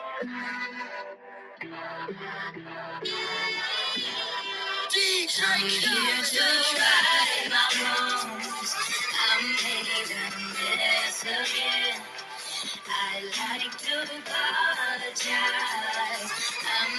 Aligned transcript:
I'm 5.40 5.62
here 5.62 6.24
to 6.24 6.46
right 6.80 7.50
my 7.50 7.64
wrongs. 7.82 8.76
I 9.14 9.42
made 9.64 9.90
again. 11.24 12.02
I 12.88 13.22
like 13.24 13.78
to 13.78 13.96
apologize. 14.04 15.32
I'm 16.68 16.94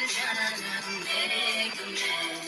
to 0.57 0.93
make 1.05 1.81
amends. 1.83 2.48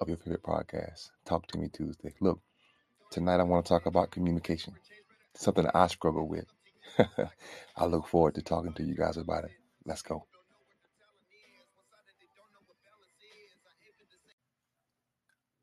of 0.00 0.08
your 0.08 0.16
favorite 0.16 0.42
podcast, 0.42 1.10
Talk 1.26 1.46
to 1.48 1.58
Me 1.58 1.68
Tuesday. 1.68 2.14
Look, 2.20 2.40
tonight 3.10 3.38
I 3.38 3.42
want 3.42 3.66
to 3.66 3.68
talk 3.68 3.84
about 3.84 4.10
communication, 4.10 4.74
something 5.34 5.66
I 5.74 5.86
struggle 5.88 6.26
with. 6.26 6.46
I 7.76 7.84
look 7.84 8.08
forward 8.08 8.34
to 8.36 8.42
talking 8.42 8.72
to 8.74 8.82
you 8.82 8.94
guys 8.94 9.18
about 9.18 9.44
it. 9.44 9.50
Let's 9.84 10.00
go. 10.00 10.24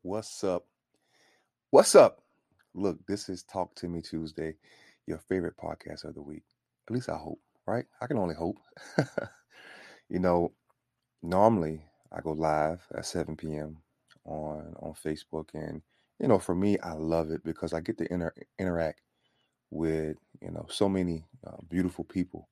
What's 0.02 0.44
up? 0.44 0.66
What's 1.70 1.96
up? 1.96 2.22
Look, 2.74 3.04
this 3.08 3.28
is 3.28 3.42
Talk 3.42 3.74
to 3.76 3.88
Me 3.88 4.00
Tuesday, 4.00 4.54
your 5.06 5.18
favorite 5.18 5.56
podcast 5.56 6.04
of 6.04 6.14
the 6.14 6.22
week. 6.22 6.44
At 6.88 6.94
least 6.94 7.08
I 7.08 7.16
hope, 7.16 7.40
right? 7.66 7.86
I 8.00 8.06
can 8.06 8.18
only 8.18 8.36
hope. 8.36 8.58
you 10.08 10.20
know, 10.20 10.52
normally 11.22 11.82
I 12.12 12.20
go 12.20 12.32
live 12.32 12.86
at 12.94 13.04
7 13.04 13.36
p.m. 13.36 13.78
on 14.28 14.74
on 14.80 14.94
Facebook, 14.94 15.48
and 15.54 15.82
you 16.20 16.28
know, 16.28 16.38
for 16.38 16.54
me, 16.54 16.78
I 16.80 16.92
love 16.92 17.30
it 17.30 17.44
because 17.44 17.72
I 17.72 17.80
get 17.80 17.98
to 17.98 18.12
inter- 18.12 18.34
interact 18.58 19.00
with 19.70 20.16
you 20.40 20.50
know 20.50 20.66
so 20.70 20.88
many 20.88 21.26
uh, 21.46 21.56
beautiful 21.68 22.04
people. 22.04 22.48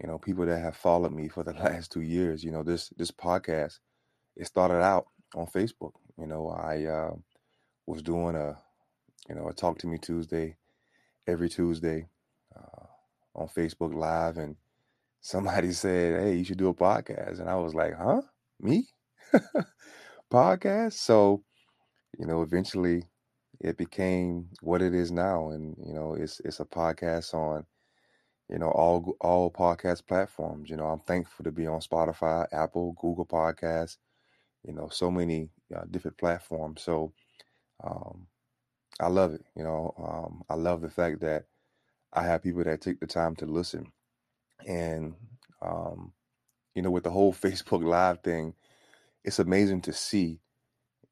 You 0.00 0.08
know, 0.08 0.18
people 0.18 0.46
that 0.46 0.58
have 0.60 0.76
followed 0.76 1.12
me 1.12 1.28
for 1.28 1.44
the 1.44 1.52
last 1.64 1.92
two 1.92 2.02
years. 2.02 2.44
You 2.44 2.50
know, 2.52 2.62
this 2.62 2.90
this 2.96 3.10
podcast 3.10 3.78
it 4.36 4.46
started 4.46 4.82
out 4.82 5.06
on 5.34 5.46
Facebook. 5.46 5.92
You 6.18 6.26
know, 6.26 6.48
I 6.48 6.84
uh, 6.84 7.14
was 7.86 8.02
doing 8.02 8.36
a 8.36 8.56
you 9.28 9.34
know 9.34 9.48
a 9.48 9.52
Talk 9.52 9.78
to 9.78 9.86
Me 9.86 9.98
Tuesday 9.98 10.56
every 11.26 11.48
Tuesday 11.48 12.08
uh, 12.56 12.86
on 13.34 13.48
Facebook 13.48 13.94
Live, 13.94 14.38
and 14.38 14.56
somebody 15.20 15.72
said, 15.72 16.22
"Hey, 16.22 16.36
you 16.36 16.44
should 16.44 16.58
do 16.58 16.68
a 16.68 16.74
podcast," 16.74 17.40
and 17.40 17.48
I 17.48 17.56
was 17.56 17.74
like, 17.74 17.94
"Huh, 17.96 18.22
me? 18.60 18.88
podcast?" 20.32 20.94
So 20.94 21.44
you 22.18 22.26
know, 22.26 22.42
eventually 22.42 23.04
it 23.60 23.76
became 23.78 24.48
what 24.62 24.82
it 24.82 24.94
is 24.94 25.10
now, 25.12 25.50
and 25.50 25.76
you 25.84 25.94
know, 25.94 26.14
it's 26.14 26.40
it's 26.40 26.60
a 26.60 26.64
podcast 26.64 27.34
on 27.34 27.66
you 28.48 28.58
know 28.58 28.70
all 28.70 29.16
all 29.20 29.50
podcast 29.50 30.06
platforms. 30.06 30.70
You 30.70 30.76
know, 30.76 30.86
I'm 30.86 31.00
thankful 31.00 31.44
to 31.44 31.52
be 31.52 31.66
on 31.66 31.80
Spotify, 31.80 32.46
Apple, 32.52 32.94
Google 33.00 33.26
Podcasts. 33.26 33.98
You 34.66 34.74
know, 34.74 34.88
so 34.90 35.10
many 35.10 35.50
uh, 35.76 35.84
different 35.90 36.18
platforms. 36.18 36.82
So 36.82 37.12
um, 37.84 38.26
I 39.00 39.08
love 39.08 39.34
it. 39.34 39.44
You 39.56 39.64
know, 39.64 39.94
um, 39.98 40.42
I 40.50 40.54
love 40.54 40.82
the 40.82 40.90
fact 40.90 41.20
that 41.22 41.46
I 42.12 42.24
have 42.24 42.42
people 42.42 42.64
that 42.64 42.80
take 42.82 43.00
the 43.00 43.06
time 43.06 43.36
to 43.36 43.46
listen, 43.46 43.92
and 44.66 45.14
um, 45.62 46.12
you 46.74 46.82
know, 46.82 46.90
with 46.90 47.04
the 47.04 47.10
whole 47.10 47.32
Facebook 47.44 47.84
Live 47.84 48.20
thing, 48.22 48.54
it's 49.24 49.38
amazing 49.38 49.82
to 49.82 49.92
see 49.92 50.40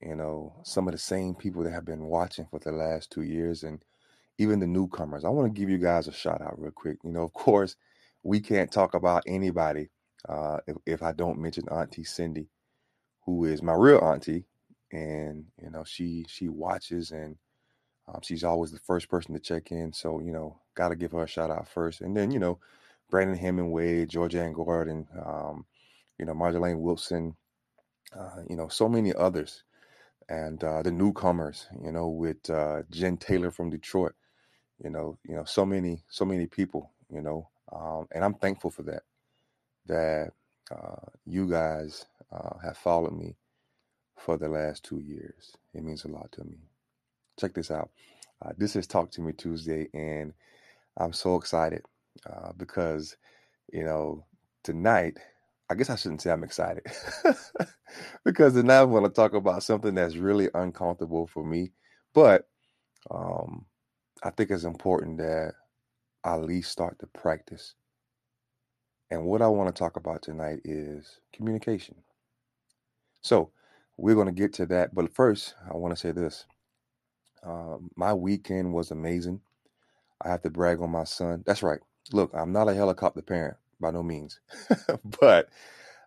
you 0.01 0.17
know, 0.17 0.55
some 0.65 0.89
of 0.89 0.93
the 0.93 0.99
same 0.99 1.35
people 1.35 1.63
that 1.63 1.73
have 1.73 1.85
been 1.85 2.05
watching 2.05 2.47
for 2.51 2.59
the 2.59 2.73
last 2.73 3.11
two 3.11 3.23
years 3.23 3.63
and 3.65 3.85
even 4.39 4.59
the 4.59 4.67
newcomers. 4.67 5.25
I 5.25 5.29
want 5.29 5.53
to 5.53 5.61
give 5.61 5.69
you 5.69 5.79
guys 5.79 6.09
a 6.09 6.13
shout 6.13 6.41
out 6.41 6.59
real 6.59 6.71
quick. 6.71 6.99
You 7.05 7.13
know, 7.13 7.23
of 7.23 7.33
course, 7.35 7.77
we 8.23 8.41
can't 8.41 8.73
talk 8.73 8.95
about 8.95 9.23
anybody 9.27 9.91
uh, 10.29 10.59
if, 10.67 10.77
if 10.87 11.03
I 11.03 11.13
don't 11.13 11.39
mention 11.39 11.69
Auntie 11.69 12.05
Cindy, 12.05 12.49
who 13.27 13.45
is 13.45 13.63
my 13.63 13.75
real 13.75 13.99
auntie, 13.99 14.47
and 14.91 15.45
you 15.63 15.71
know, 15.71 15.85
she 15.85 16.25
she 16.29 16.49
watches 16.49 17.11
and 17.11 17.37
um, 18.09 18.21
she's 18.23 18.45
always 18.45 18.73
the 18.73 18.79
first 18.81 19.09
person 19.09 19.35
to 19.35 19.41
check 19.41 19.71
in. 19.71 19.93
So 19.93 20.21
you 20.21 20.33
know, 20.33 20.61
got 20.75 20.89
to 20.89 20.97
give 20.97 21.13
her 21.13 21.25
a 21.25 21.29
shout 21.29 21.51
out 21.51 21.69
first, 21.69 22.01
and 22.01 22.17
then 22.17 22.31
you 22.31 22.39
know, 22.39 22.59
Brandon 23.11 23.37
Hemingway, 23.37 24.07
Georgia 24.07 24.43
Ann 24.43 24.55
Gordon, 24.55 25.07
um, 25.25 25.67
you 26.19 26.25
know, 26.25 26.33
Marjolaine 26.35 26.81
Wilson, 26.81 27.37
uh, 28.19 28.43
you 28.49 28.57
know, 28.57 28.69
so 28.69 28.89
many 28.89 29.15
others 29.15 29.65
and 30.29 30.63
uh, 30.65 30.83
the 30.83 30.91
newcomers, 30.93 31.69
you 31.85 31.93
know, 31.93 32.09
with 32.09 32.51
uh, 32.51 32.83
Jen 32.91 33.17
Taylor 33.17 33.51
from 33.51 33.71
Detroit, 33.71 34.15
you 34.83 34.91
know, 34.91 35.19
you 35.29 35.35
know, 35.37 35.45
so 35.45 35.67
many, 35.67 36.03
so 36.09 36.25
many 36.25 36.47
people, 36.47 36.93
you 37.13 37.21
know, 37.23 37.49
um, 37.73 38.09
and 38.13 38.25
I'm 38.25 38.35
thankful 38.35 38.71
for 38.71 38.83
that. 38.85 39.03
That 39.87 40.33
uh, 40.71 41.07
you 41.27 41.49
guys 41.51 42.07
uh, 42.33 42.59
have 42.65 42.77
followed 42.79 43.15
me 43.19 43.37
for 44.19 44.37
the 44.39 44.49
last 44.49 44.85
two 44.85 45.01
years. 45.01 45.57
It 45.75 45.85
means 45.85 46.05
a 46.05 46.09
lot 46.09 46.33
to 46.33 46.45
me. 46.45 46.59
Check 47.41 47.55
this 47.55 47.71
out. 47.71 47.91
Uh, 48.45 48.53
this 48.59 48.77
is 48.77 48.87
Talk 48.87 49.11
to 49.13 49.21
Me 49.23 49.33
Tuesday, 49.33 49.89
and 49.95 50.33
I'm 50.99 51.13
so 51.13 51.37
excited 51.37 51.83
because, 52.59 53.17
you 53.73 53.85
know, 53.85 54.25
tonight 54.65 55.19
I 55.71 55.75
guess 55.75 55.91
I 55.91 55.97
shouldn't 55.97 56.23
say 56.23 56.31
I'm 56.31 56.45
excited 56.45 56.85
because 58.25 58.55
now 58.57 58.83
I 58.83 58.85
want 58.85 59.07
to 59.07 59.11
talk 59.13 59.35
about 59.35 59.63
something 59.63 59.95
that's 59.95 60.17
really 60.17 60.49
uncomfortable 60.55 61.27
for 61.27 61.45
me. 61.45 61.73
But 62.15 62.49
um, 63.11 63.67
I 64.23 64.31
think 64.31 64.51
it's 64.51 64.65
important 64.65 65.19
that 65.19 65.55
I 66.25 66.35
at 66.35 66.45
least 66.45 66.73
start 66.73 66.99
to 67.01 67.07
practice. 67.09 67.75
And 69.11 69.25
what 69.27 69.43
I 69.43 69.49
want 69.49 69.75
to 69.75 69.79
talk 69.79 69.97
about 69.97 70.23
tonight 70.23 70.61
is 70.65 71.21
communication. 71.33 71.97
So 73.23 73.53
we're 73.97 74.15
going 74.15 74.27
to 74.29 74.33
get 74.33 74.53
to 74.55 74.67
that. 74.67 74.95
But 74.95 75.15
first, 75.15 75.55
I 75.73 75.77
want 75.77 75.95
to 75.95 76.01
say 76.01 76.13
this 76.13 76.47
um, 77.45 77.91
my 77.97 78.15
weekend 78.15 78.75
was 78.75 78.91
amazing. 78.91 79.41
I 80.23 80.31
have 80.31 80.43
to 80.43 80.51
brag 80.51 80.81
on 80.81 80.91
my 80.91 81.05
son. 81.05 81.43
That's 81.47 81.63
right. 81.63 81.81
Look, 82.13 82.33
I'm 82.35 82.53
not 82.53 82.69
a 82.69 82.75
helicopter 82.75 83.23
parent 83.23 83.57
by 83.81 83.91
no 83.93 84.03
means, 84.03 84.41
but 85.21 85.49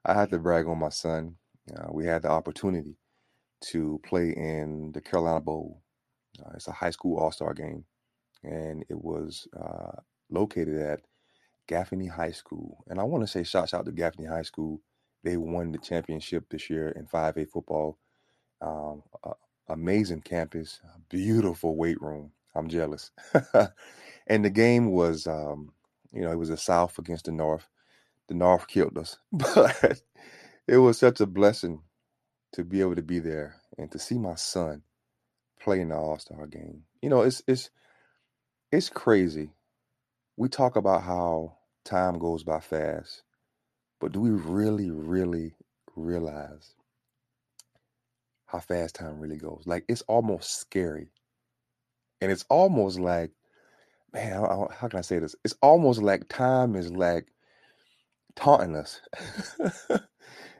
I 0.05 0.13
have 0.13 0.29
to 0.31 0.39
brag 0.39 0.67
on 0.67 0.79
my 0.79 0.89
son. 0.89 1.35
Uh, 1.71 1.87
we 1.91 2.05
had 2.05 2.23
the 2.23 2.29
opportunity 2.29 2.97
to 3.61 3.99
play 4.05 4.29
in 4.29 4.91
the 4.93 5.01
Carolina 5.01 5.39
Bowl. 5.39 5.81
Uh, 6.39 6.51
it's 6.55 6.67
a 6.67 6.71
high 6.71 6.89
school 6.89 7.17
all 7.17 7.31
star 7.31 7.53
game, 7.53 7.85
and 8.43 8.83
it 8.89 9.01
was 9.01 9.47
uh, 9.59 9.99
located 10.29 10.79
at 10.79 11.01
Gaffney 11.67 12.07
High 12.07 12.31
School. 12.31 12.83
And 12.87 12.99
I 12.99 13.03
want 13.03 13.23
to 13.23 13.27
say 13.27 13.43
shouts 13.43 13.73
out 13.73 13.85
to 13.85 13.91
Gaffney 13.91 14.25
High 14.25 14.41
School. 14.43 14.81
They 15.23 15.37
won 15.37 15.71
the 15.71 15.77
championship 15.77 16.45
this 16.49 16.69
year 16.69 16.89
in 16.89 17.05
5A 17.05 17.49
football. 17.49 17.97
Um, 18.61 19.03
amazing 19.69 20.21
campus, 20.21 20.79
beautiful 21.09 21.75
weight 21.75 22.01
room. 22.01 22.31
I'm 22.55 22.67
jealous. 22.67 23.11
and 24.27 24.45
the 24.45 24.49
game 24.49 24.91
was, 24.91 25.27
um, 25.27 25.71
you 26.11 26.21
know, 26.21 26.31
it 26.31 26.37
was 26.37 26.49
the 26.49 26.57
South 26.57 26.99
against 26.99 27.25
the 27.25 27.31
North. 27.31 27.67
The 28.27 28.35
North 28.35 28.67
killed 28.67 28.97
us, 28.97 29.17
but 29.31 30.01
it 30.67 30.77
was 30.77 30.97
such 30.97 31.19
a 31.19 31.25
blessing 31.25 31.81
to 32.53 32.63
be 32.63 32.81
able 32.81 32.95
to 32.95 33.01
be 33.01 33.19
there 33.19 33.61
and 33.77 33.91
to 33.91 33.99
see 33.99 34.17
my 34.17 34.35
son 34.35 34.83
play 35.59 35.81
in 35.81 35.89
the 35.89 35.95
All 35.95 36.17
Star 36.19 36.47
game. 36.47 36.83
You 37.01 37.09
know, 37.09 37.21
it's 37.21 37.41
it's 37.47 37.69
it's 38.71 38.89
crazy. 38.89 39.51
We 40.37 40.49
talk 40.49 40.75
about 40.75 41.03
how 41.03 41.57
time 41.83 42.17
goes 42.17 42.43
by 42.43 42.59
fast, 42.59 43.23
but 43.99 44.11
do 44.11 44.21
we 44.21 44.31
really, 44.31 44.89
really 44.89 45.53
realize 45.95 46.73
how 48.47 48.59
fast 48.59 48.95
time 48.95 49.19
really 49.19 49.37
goes? 49.37 49.63
Like 49.65 49.85
it's 49.87 50.01
almost 50.03 50.59
scary, 50.59 51.09
and 52.21 52.31
it's 52.31 52.45
almost 52.49 52.99
like, 52.99 53.31
man, 54.13 54.31
how, 54.31 54.69
how 54.73 54.87
can 54.87 54.99
I 54.99 55.03
say 55.03 55.19
this? 55.19 55.35
It's 55.43 55.55
almost 55.61 56.01
like 56.01 56.29
time 56.29 56.75
is 56.75 56.91
like 56.91 57.27
taunting 58.35 58.75
us. 58.75 59.01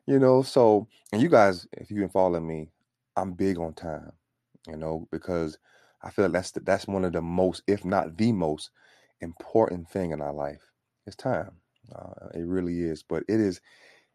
you 0.08 0.20
know, 0.20 0.42
so 0.42 0.88
and 1.12 1.22
you 1.22 1.30
guys, 1.30 1.68
if 1.74 1.90
you've 1.90 2.00
been 2.00 2.10
following 2.10 2.48
me, 2.48 2.70
I'm 3.16 3.34
big 3.34 3.60
on 3.60 3.74
time, 3.74 4.12
you 4.68 4.78
know, 4.78 5.08
because 5.12 5.58
I 6.04 6.10
feel 6.10 6.26
like 6.26 6.34
that's 6.34 6.52
the, 6.52 6.60
that's 6.62 6.88
one 6.88 7.06
of 7.06 7.14
the 7.14 7.22
most, 7.22 7.64
if 7.68 7.86
not 7.86 8.18
the 8.18 8.32
most, 8.32 8.72
important 9.22 9.90
thing 9.90 10.12
in 10.12 10.22
our 10.22 10.34
life. 10.34 10.62
It's 11.08 11.16
time. 11.16 11.52
Uh, 11.96 12.28
it 12.34 12.46
really 12.46 12.82
is. 12.82 13.04
But 13.04 13.24
it 13.28 13.40
is. 13.40 13.62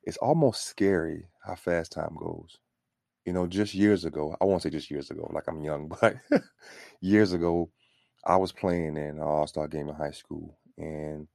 It's 0.05 0.17
almost 0.19 0.67
scary 0.67 1.27
how 1.43 1.55
fast 1.55 1.93
time 1.93 2.17
goes. 2.19 2.59
You 3.25 3.33
know, 3.33 3.47
just 3.47 3.75
years 3.75 4.05
ago, 4.05 4.37
I 4.41 4.45
won't 4.45 4.63
say 4.63 4.71
just 4.71 4.91
years 4.91 5.11
ago, 5.11 5.31
like 5.35 5.49
I'm 5.49 5.63
young, 5.63 5.89
but 6.01 6.17
years 7.01 7.33
ago, 7.33 7.71
I 8.25 8.37
was 8.37 8.53
playing 8.53 8.97
in 8.97 8.97
an 8.97 9.21
All 9.21 9.47
Star 9.47 9.69
game 9.69 9.89
in 9.89 9.95
high 9.95 10.13
school, 10.13 10.59
and 10.77 11.27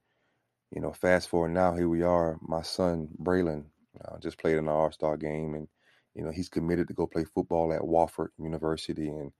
you 0.72 0.80
know, 0.80 0.92
fast 0.92 1.28
forward 1.28 1.50
now, 1.50 1.74
here 1.74 1.88
we 1.88 2.02
are. 2.02 2.38
My 2.42 2.62
son 2.62 3.08
Braylon 3.22 3.66
uh, 4.04 4.18
just 4.18 4.38
played 4.38 4.54
in 4.56 4.64
an 4.64 4.68
All 4.68 4.92
Star 4.92 5.16
game, 5.16 5.54
and 5.54 5.68
you 6.14 6.24
know, 6.24 6.30
he's 6.30 6.48
committed 6.48 6.88
to 6.88 6.94
go 6.94 7.06
play 7.06 7.24
football 7.24 7.72
at 7.72 7.82
Wofford 7.82 8.28
University, 8.38 9.08
and 9.08 9.32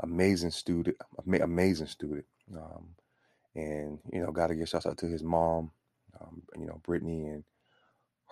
amazing 0.00 0.50
student, 0.50 0.96
amazing 1.42 1.86
student. 1.86 2.26
Um, 2.54 2.88
and 3.54 3.98
you 4.12 4.20
know, 4.22 4.32
got 4.32 4.48
to 4.48 4.54
give 4.54 4.68
shout 4.68 4.86
out 4.86 4.98
to 4.98 5.06
his 5.06 5.22
mom, 5.22 5.72
um, 6.20 6.42
you 6.58 6.66
know, 6.66 6.80
Brittany 6.84 7.26
and 7.26 7.44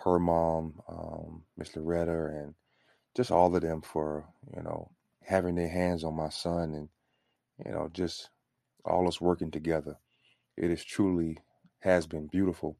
her 0.05 0.19
mom, 0.19 0.81
um, 0.89 1.43
Miss 1.57 1.75
Loretta, 1.77 2.27
and 2.27 2.55
just 3.17 3.31
all 3.31 3.55
of 3.55 3.63
them 3.63 3.83
for 3.83 4.27
you 4.57 4.63
know 4.63 4.91
having 5.25 5.55
their 5.57 5.69
hands 5.69 6.05
on 6.05 6.15
my 6.15 6.29
son, 6.29 6.75
and 6.75 6.89
you 7.65 7.73
know, 7.73 7.91
just 7.93 8.31
all 8.85 9.09
us 9.09 9.21
working 9.21 9.51
together. 9.51 9.97
It 10.57 10.71
is 10.71 10.85
truly 10.85 11.39
has 11.81 12.07
been 12.07 12.27
beautiful, 12.27 12.79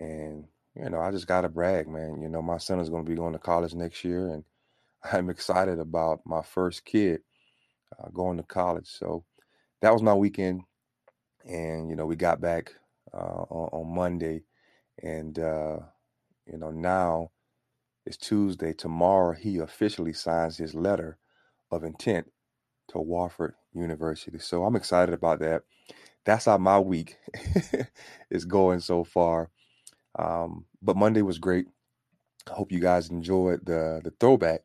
and 0.00 0.46
you 0.76 0.90
know, 0.90 1.00
I 1.00 1.10
just 1.10 1.26
got 1.26 1.42
to 1.42 1.48
brag, 1.48 1.88
man. 1.88 2.20
You 2.20 2.28
know, 2.28 2.42
my 2.42 2.58
son 2.58 2.80
is 2.80 2.90
going 2.90 3.04
to 3.04 3.10
be 3.10 3.16
going 3.16 3.32
to 3.32 3.38
college 3.38 3.74
next 3.74 4.04
year, 4.04 4.28
and 4.28 4.44
I'm 5.12 5.30
excited 5.30 5.78
about 5.78 6.20
my 6.24 6.42
first 6.42 6.84
kid 6.84 7.20
uh, 7.98 8.08
going 8.10 8.36
to 8.36 8.42
college. 8.42 8.88
So 8.88 9.24
that 9.80 9.92
was 9.92 10.02
my 10.02 10.14
weekend, 10.14 10.62
and 11.44 11.88
you 11.88 11.96
know 11.96 12.06
we 12.06 12.16
got 12.16 12.40
back 12.40 12.72
uh, 13.14 13.44
on, 13.48 13.68
on, 13.72 13.94
Monday, 13.94 14.42
and 15.02 15.38
uh, 15.38 15.78
you 16.46 16.58
know 16.58 16.70
now 16.70 17.30
it's 18.04 18.16
Tuesday. 18.16 18.72
Tomorrow 18.72 19.34
he 19.34 19.58
officially 19.58 20.12
signs 20.12 20.56
his 20.56 20.74
letter 20.74 21.18
of 21.70 21.84
intent 21.84 22.30
to 22.88 22.98
Wofford 22.98 23.52
University. 23.72 24.38
So 24.38 24.64
I'm 24.64 24.76
excited 24.76 25.14
about 25.14 25.40
that. 25.40 25.62
That's 26.24 26.44
how 26.44 26.58
my 26.58 26.78
week 26.78 27.16
is 28.30 28.44
going 28.44 28.80
so 28.80 29.04
far. 29.04 29.50
Um, 30.18 30.64
but 30.82 30.96
Monday 30.96 31.22
was 31.22 31.38
great. 31.38 31.66
I 32.50 32.54
hope 32.54 32.72
you 32.72 32.80
guys 32.80 33.10
enjoyed 33.10 33.64
the 33.66 34.00
the 34.02 34.12
throwback 34.20 34.62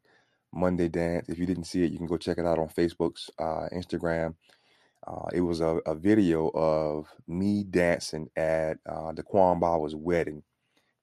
Monday 0.53 0.87
dance. 0.87 1.29
If 1.29 1.39
you 1.39 1.45
didn't 1.45 1.65
see 1.65 1.83
it, 1.83 1.91
you 1.91 1.97
can 1.97 2.07
go 2.07 2.17
check 2.17 2.37
it 2.37 2.45
out 2.45 2.59
on 2.59 2.69
Facebook's 2.69 3.29
uh, 3.39 3.67
Instagram. 3.73 4.35
Uh, 5.05 5.27
it 5.33 5.41
was 5.41 5.61
a, 5.61 5.79
a, 5.87 5.95
video 5.95 6.49
of 6.53 7.07
me 7.27 7.63
dancing 7.63 8.29
at 8.35 8.77
uh, 8.87 9.11
the 9.11 9.23
Quan 9.23 9.59
Bauer's 9.59 9.95
wedding. 9.95 10.43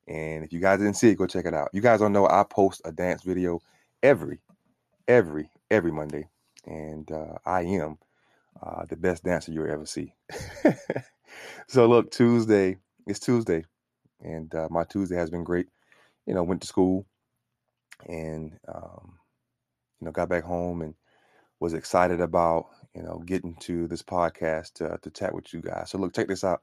And 0.06 0.44
if 0.44 0.52
you 0.52 0.60
guys 0.60 0.78
didn't 0.78 0.94
see 0.94 1.10
it, 1.10 1.18
go 1.18 1.26
check 1.26 1.46
it 1.46 1.54
out. 1.54 1.70
You 1.72 1.80
guys 1.80 1.98
don't 1.98 2.12
know 2.12 2.28
I 2.28 2.44
post 2.48 2.80
a 2.84 2.92
dance 2.92 3.24
video 3.24 3.58
every, 4.00 4.38
every, 5.08 5.50
every 5.68 5.90
Monday. 5.90 6.28
And 6.64 7.10
uh, 7.10 7.38
I 7.44 7.62
am 7.62 7.98
uh, 8.62 8.84
the 8.88 8.96
best 8.96 9.24
dancer 9.24 9.50
you'll 9.50 9.70
ever 9.70 9.84
see. 9.84 10.14
so 11.66 11.86
look, 11.88 12.12
Tuesday, 12.12 12.76
it's 13.04 13.18
Tuesday. 13.18 13.64
And 14.20 14.54
uh, 14.54 14.68
my 14.70 14.84
Tuesday 14.84 15.16
has 15.16 15.30
been 15.30 15.44
great. 15.44 15.66
You 16.26 16.34
know, 16.34 16.42
went 16.42 16.60
to 16.62 16.66
school 16.66 17.06
and 18.06 18.58
um, 18.68 19.18
you 20.00 20.06
know, 20.06 20.12
got 20.12 20.28
back 20.28 20.44
home 20.44 20.82
and 20.82 20.94
was 21.60 21.74
excited 21.74 22.20
about, 22.20 22.66
you 22.94 23.02
know, 23.02 23.22
getting 23.24 23.56
to 23.56 23.88
this 23.88 24.02
podcast 24.02 24.74
to, 24.74 24.98
to 25.02 25.10
chat 25.10 25.34
with 25.34 25.52
you 25.52 25.60
guys. 25.60 25.90
So 25.90 25.98
look, 25.98 26.14
check 26.14 26.28
this 26.28 26.44
out. 26.44 26.62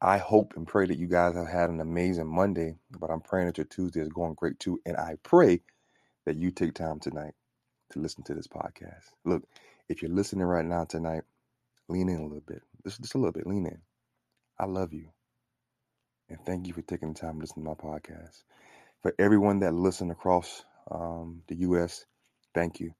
I 0.00 0.18
hope 0.18 0.54
and 0.56 0.66
pray 0.66 0.86
that 0.86 0.98
you 0.98 1.06
guys 1.06 1.34
have 1.34 1.48
had 1.48 1.70
an 1.70 1.80
amazing 1.80 2.26
Monday, 2.26 2.74
but 2.98 3.10
I'm 3.10 3.20
praying 3.20 3.46
that 3.46 3.58
your 3.58 3.66
Tuesday 3.66 4.00
is 4.00 4.08
going 4.08 4.34
great 4.34 4.58
too. 4.58 4.80
And 4.84 4.96
I 4.96 5.16
pray 5.22 5.62
that 6.26 6.36
you 6.36 6.50
take 6.50 6.74
time 6.74 7.00
tonight 7.00 7.34
to 7.90 8.00
listen 8.00 8.22
to 8.24 8.34
this 8.34 8.48
podcast. 8.48 9.04
Look, 9.24 9.44
if 9.88 10.02
you're 10.02 10.10
listening 10.10 10.44
right 10.44 10.64
now 10.64 10.84
tonight, 10.84 11.22
lean 11.88 12.08
in 12.08 12.18
a 12.18 12.24
little 12.24 12.42
bit. 12.46 12.62
Just, 12.84 13.00
just 13.00 13.14
a 13.14 13.18
little 13.18 13.32
bit. 13.32 13.46
Lean 13.46 13.66
in. 13.66 13.78
I 14.58 14.66
love 14.66 14.92
you. 14.92 15.08
And 16.34 16.44
thank 16.44 16.66
you 16.66 16.72
for 16.72 16.82
taking 16.82 17.12
the 17.12 17.20
time 17.20 17.34
to 17.34 17.40
listen 17.42 17.62
to 17.62 17.68
my 17.68 17.74
podcast. 17.74 18.42
For 19.02 19.14
everyone 19.20 19.60
that 19.60 19.72
listened 19.72 20.10
across 20.10 20.64
um, 20.90 21.42
the 21.46 21.54
U.S., 21.58 22.06
Thank 22.54 22.80
you. 22.80 22.92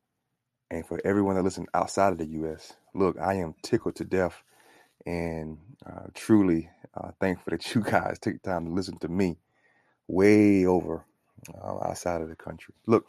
And 0.70 0.86
for 0.86 1.00
everyone 1.04 1.34
that 1.34 1.42
listens 1.42 1.66
outside 1.74 2.12
of 2.12 2.18
the 2.18 2.26
U.S., 2.26 2.74
look, 2.94 3.16
I 3.20 3.34
am 3.34 3.54
tickled 3.62 3.96
to 3.96 4.04
death 4.04 4.40
and 5.04 5.58
uh, 5.84 6.06
truly 6.14 6.70
uh, 6.96 7.10
thankful 7.20 7.50
that 7.50 7.74
you 7.74 7.80
guys 7.84 8.20
take 8.20 8.40
time 8.42 8.66
to 8.66 8.72
listen 8.72 8.98
to 8.98 9.08
me 9.08 9.36
way 10.06 10.64
over 10.64 11.04
uh, 11.60 11.88
outside 11.88 12.20
of 12.20 12.28
the 12.28 12.36
country. 12.36 12.74
Look, 12.86 13.06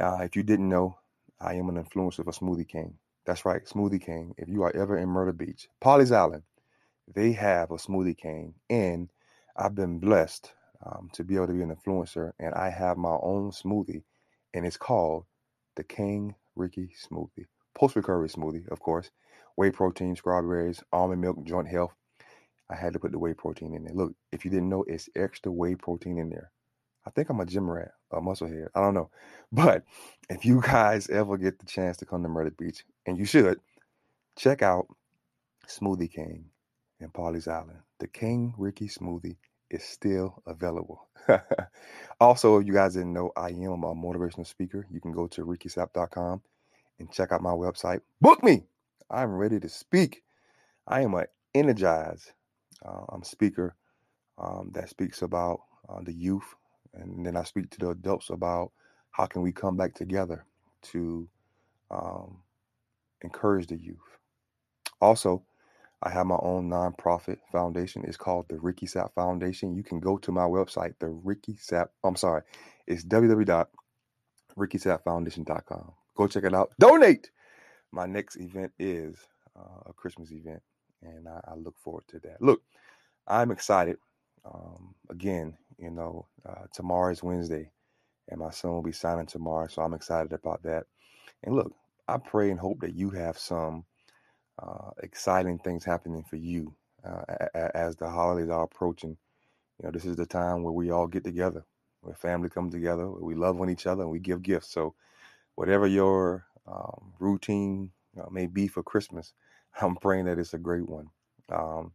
uh, 0.00 0.20
if 0.22 0.34
you 0.34 0.42
didn't 0.42 0.68
know, 0.68 0.98
I 1.40 1.54
am 1.54 1.68
an 1.68 1.82
influencer 1.82 2.24
for 2.24 2.32
Smoothie 2.32 2.68
King. 2.68 2.94
That's 3.26 3.44
right, 3.44 3.64
Smoothie 3.66 4.04
King. 4.04 4.34
If 4.38 4.48
you 4.48 4.62
are 4.62 4.74
ever 4.74 4.96
in 4.96 5.10
Myrtle 5.10 5.34
Beach, 5.34 5.68
Pawleys 5.82 6.10
Island, 6.10 6.44
they 7.14 7.32
have 7.32 7.70
a 7.70 7.76
Smoothie 7.76 8.16
King, 8.16 8.54
and 8.70 9.10
I've 9.60 9.74
been 9.74 9.98
blessed 9.98 10.52
um, 10.86 11.10
to 11.14 11.24
be 11.24 11.34
able 11.34 11.48
to 11.48 11.52
be 11.52 11.62
an 11.62 11.74
influencer, 11.74 12.30
and 12.38 12.54
I 12.54 12.70
have 12.70 12.96
my 12.96 13.16
own 13.20 13.50
smoothie, 13.50 14.04
and 14.54 14.64
it's 14.64 14.76
called 14.76 15.24
the 15.74 15.82
King 15.82 16.36
Ricky 16.54 16.94
smoothie. 17.10 17.46
Post 17.74 17.96
recovery 17.96 18.28
smoothie, 18.28 18.68
of 18.68 18.78
course. 18.78 19.10
Whey 19.56 19.70
protein, 19.70 20.14
strawberries, 20.14 20.84
almond 20.92 21.20
milk, 21.20 21.42
joint 21.44 21.66
health. 21.66 21.92
I 22.70 22.76
had 22.76 22.92
to 22.92 23.00
put 23.00 23.10
the 23.10 23.18
whey 23.18 23.34
protein 23.34 23.74
in 23.74 23.82
there. 23.82 23.94
Look, 23.94 24.12
if 24.30 24.44
you 24.44 24.50
didn't 24.52 24.68
know, 24.68 24.84
it's 24.86 25.08
extra 25.16 25.50
whey 25.50 25.74
protein 25.74 26.18
in 26.18 26.30
there. 26.30 26.52
I 27.04 27.10
think 27.10 27.28
I'm 27.28 27.40
a 27.40 27.46
gym 27.46 27.68
rat, 27.68 27.92
a 28.12 28.20
muscle 28.20 28.46
head. 28.46 28.68
I 28.76 28.80
don't 28.80 28.94
know. 28.94 29.10
But 29.52 29.84
if 30.30 30.44
you 30.44 30.60
guys 30.60 31.08
ever 31.08 31.36
get 31.36 31.58
the 31.58 31.66
chance 31.66 31.96
to 31.96 32.06
come 32.06 32.22
to 32.22 32.28
Myrtle 32.28 32.52
Beach, 32.56 32.84
and 33.06 33.18
you 33.18 33.24
should, 33.24 33.58
check 34.36 34.62
out 34.62 34.86
Smoothie 35.66 36.12
King 36.12 36.44
in 37.00 37.08
Pawleys 37.08 37.48
Island. 37.48 37.78
The 37.98 38.06
King 38.06 38.54
Ricky 38.56 38.88
smoothie 38.88 39.36
is 39.70 39.84
still 39.84 40.42
available. 40.46 41.08
also, 42.20 42.58
if 42.58 42.66
you 42.66 42.72
guys 42.72 42.94
didn't 42.94 43.12
know, 43.12 43.32
I 43.36 43.48
am 43.50 43.84
a 43.84 43.94
motivational 43.94 44.46
speaker. 44.46 44.86
You 44.90 45.00
can 45.00 45.12
go 45.12 45.26
to 45.28 45.44
rickysapp.com 45.44 46.42
and 46.98 47.12
check 47.12 47.32
out 47.32 47.42
my 47.42 47.50
website. 47.50 48.00
Book 48.20 48.42
me. 48.42 48.64
I'm 49.10 49.34
ready 49.34 49.60
to 49.60 49.68
speak. 49.68 50.22
I 50.86 51.02
am 51.02 51.14
an 51.14 51.26
energized 51.54 52.32
uh, 52.84 53.04
I'm 53.08 53.22
speaker 53.22 53.74
um, 54.38 54.70
that 54.74 54.88
speaks 54.88 55.22
about 55.22 55.60
uh, 55.88 56.00
the 56.02 56.12
youth, 56.12 56.54
and 56.94 57.24
then 57.24 57.36
I 57.36 57.42
speak 57.44 57.70
to 57.70 57.78
the 57.78 57.90
adults 57.90 58.30
about 58.30 58.72
how 59.10 59.26
can 59.26 59.42
we 59.42 59.52
come 59.52 59.76
back 59.76 59.94
together 59.94 60.44
to 60.82 61.28
um, 61.90 62.38
encourage 63.22 63.66
the 63.66 63.76
youth. 63.76 63.96
Also, 65.00 65.42
I 66.02 66.10
have 66.10 66.26
my 66.26 66.38
own 66.40 66.68
nonprofit 66.70 67.38
foundation. 67.50 68.04
It's 68.06 68.16
called 68.16 68.46
the 68.48 68.58
Ricky 68.58 68.86
Sapp 68.86 69.12
Foundation. 69.14 69.74
You 69.74 69.82
can 69.82 69.98
go 69.98 70.16
to 70.18 70.30
my 70.30 70.44
website, 70.44 70.94
the 71.00 71.08
Ricky 71.08 71.54
Sapp. 71.54 71.88
I'm 72.04 72.14
sorry, 72.16 72.42
it's 72.86 73.04
www.rickysappfoundation.com. 73.04 75.92
Go 76.16 76.26
check 76.26 76.44
it 76.44 76.54
out. 76.54 76.72
Donate. 76.78 77.30
My 77.90 78.06
next 78.06 78.36
event 78.36 78.72
is 78.78 79.16
uh, 79.56 79.80
a 79.86 79.92
Christmas 79.92 80.30
event, 80.30 80.62
and 81.02 81.26
I, 81.26 81.40
I, 81.48 81.54
look 81.54 81.76
forward 81.78 82.04
to 82.08 82.18
that. 82.20 82.42
Look, 82.42 82.60
I'm 83.26 83.50
excited. 83.50 83.96
Um, 84.44 84.94
again, 85.08 85.56
you 85.78 85.90
know, 85.90 86.26
uh, 86.46 86.66
tomorrow 86.72 87.10
is 87.10 87.22
Wednesday, 87.22 87.70
and 88.28 88.40
my 88.40 88.50
son 88.50 88.72
will 88.72 88.82
be 88.82 88.92
signing 88.92 89.24
tomorrow, 89.26 89.68
so 89.68 89.80
I'm 89.82 89.94
excited 89.94 90.34
about 90.34 90.62
that. 90.64 90.84
And 91.42 91.54
look, 91.54 91.72
I 92.06 92.18
pray 92.18 92.50
and 92.50 92.60
hope 92.60 92.80
that 92.80 92.94
you 92.94 93.08
have 93.10 93.38
some 93.38 93.84
uh, 94.58 94.90
exciting 95.02 95.58
things 95.58 95.84
happening 95.84 96.24
for 96.24 96.36
you 96.36 96.74
uh, 97.04 97.22
as 97.74 97.96
the 97.96 98.08
holidays 98.08 98.50
are 98.50 98.64
approaching. 98.64 99.16
You 99.78 99.86
know, 99.86 99.90
this 99.92 100.04
is 100.04 100.16
the 100.16 100.26
time 100.26 100.62
where 100.62 100.72
we 100.72 100.90
all 100.90 101.06
get 101.06 101.24
together, 101.24 101.64
where 102.00 102.14
family 102.14 102.48
comes 102.48 102.72
together, 102.72 103.08
we 103.08 103.34
love 103.34 103.60
on 103.60 103.70
each 103.70 103.86
other, 103.86 104.02
and 104.02 104.10
we 104.10 104.18
give 104.18 104.42
gifts. 104.42 104.70
So, 104.70 104.94
whatever 105.54 105.86
your 105.86 106.46
um, 106.66 107.12
routine 107.20 107.90
uh, 108.20 108.28
may 108.30 108.46
be 108.46 108.66
for 108.66 108.82
Christmas, 108.82 109.32
I'm 109.80 109.96
praying 109.96 110.24
that 110.26 110.38
it's 110.38 110.54
a 110.54 110.58
great 110.58 110.88
one. 110.88 111.08
Um, 111.50 111.92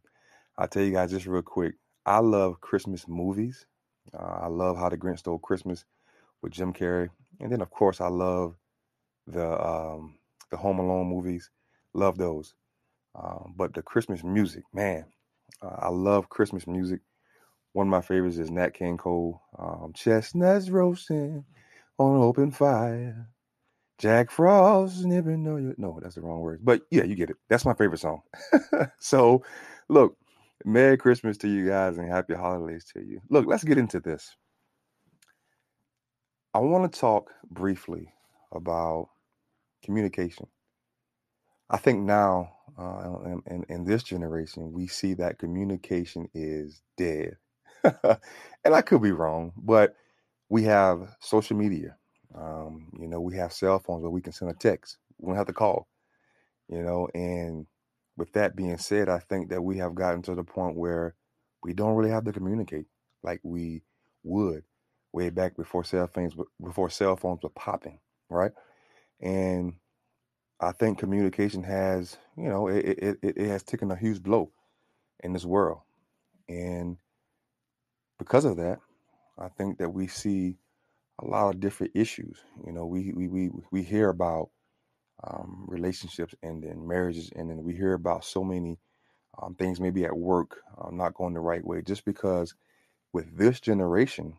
I'll 0.56 0.68
tell 0.68 0.82
you 0.82 0.92
guys 0.92 1.10
just 1.10 1.26
real 1.26 1.42
quick. 1.42 1.74
I 2.06 2.18
love 2.18 2.60
Christmas 2.60 3.06
movies. 3.08 3.66
Uh, 4.12 4.40
I 4.42 4.46
love 4.46 4.76
How 4.76 4.88
the 4.88 4.96
Grinch 4.96 5.20
Stole 5.20 5.38
Christmas 5.38 5.84
with 6.42 6.52
Jim 6.52 6.72
Carrey, 6.72 7.08
and 7.40 7.50
then 7.50 7.60
of 7.60 7.70
course 7.70 8.00
I 8.00 8.08
love 8.08 8.56
the 9.26 9.60
um, 9.64 10.18
the 10.50 10.56
Home 10.56 10.78
Alone 10.78 11.06
movies 11.06 11.50
Love 11.94 12.18
those. 12.18 12.54
Um, 13.14 13.54
but 13.56 13.74
the 13.74 13.82
Christmas 13.82 14.24
music, 14.24 14.64
man, 14.72 15.06
uh, 15.62 15.76
I 15.78 15.88
love 15.88 16.28
Christmas 16.28 16.66
music. 16.66 17.00
One 17.72 17.86
of 17.88 17.90
my 17.90 18.00
favorites 18.00 18.38
is 18.38 18.50
Nat 18.50 18.74
King 18.74 18.96
Cole, 18.96 19.40
um, 19.58 19.92
Chestnuts 19.94 20.70
Roasting 20.70 21.44
on 21.98 22.16
an 22.16 22.22
Open 22.22 22.50
Fire. 22.50 23.28
Jack 23.98 24.30
Frost, 24.30 25.04
know 25.04 25.56
you. 25.56 25.74
No, 25.78 25.98
that's 26.02 26.16
the 26.16 26.20
wrong 26.20 26.40
word. 26.40 26.60
But 26.64 26.82
yeah, 26.90 27.04
you 27.04 27.14
get 27.14 27.30
it. 27.30 27.36
That's 27.48 27.64
my 27.64 27.74
favorite 27.74 28.00
song. 28.00 28.22
so, 28.98 29.44
look, 29.88 30.16
Merry 30.64 30.96
Christmas 30.96 31.38
to 31.38 31.48
you 31.48 31.68
guys 31.68 31.98
and 31.98 32.08
Happy 32.08 32.34
Holidays 32.34 32.84
to 32.94 33.00
you. 33.00 33.20
Look, 33.30 33.46
let's 33.46 33.64
get 33.64 33.78
into 33.78 34.00
this. 34.00 34.34
I 36.52 36.58
want 36.58 36.92
to 36.92 37.00
talk 37.00 37.30
briefly 37.50 38.12
about 38.52 39.08
communication. 39.84 40.46
I 41.70 41.76
think 41.78 42.00
now, 42.00 42.52
uh, 42.78 43.36
in, 43.46 43.64
in, 43.68 43.84
this 43.84 44.02
generation, 44.02 44.72
we 44.72 44.86
see 44.86 45.14
that 45.14 45.38
communication 45.38 46.28
is 46.34 46.82
dead. 46.96 47.36
and 47.84 48.74
I 48.74 48.82
could 48.82 49.02
be 49.02 49.12
wrong, 49.12 49.52
but 49.56 49.94
we 50.48 50.64
have 50.64 51.16
social 51.20 51.56
media. 51.56 51.96
Um, 52.34 52.90
you 52.98 53.06
know, 53.06 53.20
we 53.20 53.36
have 53.36 53.52
cell 53.52 53.78
phones 53.78 54.02
where 54.02 54.10
we 54.10 54.20
can 54.20 54.32
send 54.32 54.50
a 54.50 54.54
text. 54.54 54.98
We 55.18 55.28
don't 55.28 55.36
have 55.36 55.46
to 55.46 55.52
call. 55.52 55.88
You 56.68 56.82
know, 56.82 57.08
and 57.14 57.66
with 58.16 58.32
that 58.32 58.56
being 58.56 58.78
said, 58.78 59.08
I 59.08 59.18
think 59.18 59.50
that 59.50 59.62
we 59.62 59.78
have 59.78 59.94
gotten 59.94 60.22
to 60.22 60.34
the 60.34 60.44
point 60.44 60.76
where 60.76 61.14
we 61.62 61.72
don't 61.72 61.94
really 61.94 62.10
have 62.10 62.24
to 62.24 62.32
communicate 62.32 62.86
like 63.22 63.40
we 63.42 63.82
would 64.22 64.64
way 65.12 65.30
back 65.30 65.56
before 65.56 65.84
cell 65.84 66.08
phones 66.08 66.34
before 66.62 66.90
cell 66.90 67.16
phones 67.16 67.42
were 67.42 67.50
popping, 67.50 68.00
right? 68.28 68.52
And 69.20 69.74
I 70.60 70.72
think 70.72 70.98
communication 70.98 71.62
has, 71.64 72.16
you 72.36 72.48
know, 72.48 72.68
it 72.68 72.84
it, 72.86 73.18
it, 73.22 73.36
it 73.38 73.48
has 73.48 73.62
taken 73.62 73.90
a 73.90 73.96
huge 73.96 74.22
blow 74.22 74.50
in 75.22 75.32
this 75.32 75.44
world, 75.44 75.80
and 76.48 76.98
because 78.18 78.44
of 78.44 78.56
that, 78.56 78.78
I 79.38 79.48
think 79.48 79.78
that 79.78 79.90
we 79.90 80.06
see 80.06 80.56
a 81.20 81.26
lot 81.26 81.54
of 81.54 81.60
different 81.60 81.92
issues. 81.96 82.38
You 82.66 82.72
know, 82.72 82.86
we 82.86 83.12
we 83.14 83.28
we 83.28 83.50
we 83.70 83.82
hear 83.82 84.08
about 84.10 84.50
um, 85.24 85.64
relationships 85.68 86.34
ending, 86.42 86.86
marriages 86.86 87.30
ending. 87.36 87.62
We 87.64 87.74
hear 87.74 87.94
about 87.94 88.24
so 88.24 88.44
many 88.44 88.78
um, 89.42 89.54
things, 89.54 89.80
maybe 89.80 90.04
at 90.04 90.16
work, 90.16 90.60
uh, 90.78 90.90
not 90.90 91.14
going 91.14 91.34
the 91.34 91.40
right 91.40 91.64
way, 91.64 91.82
just 91.82 92.04
because 92.04 92.54
with 93.12 93.36
this 93.36 93.60
generation, 93.60 94.36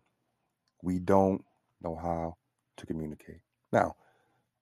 we 0.83 0.99
don't 0.99 1.43
know 1.81 1.95
how 1.95 2.37
to 2.77 2.85
communicate. 2.85 3.41
Now, 3.71 3.95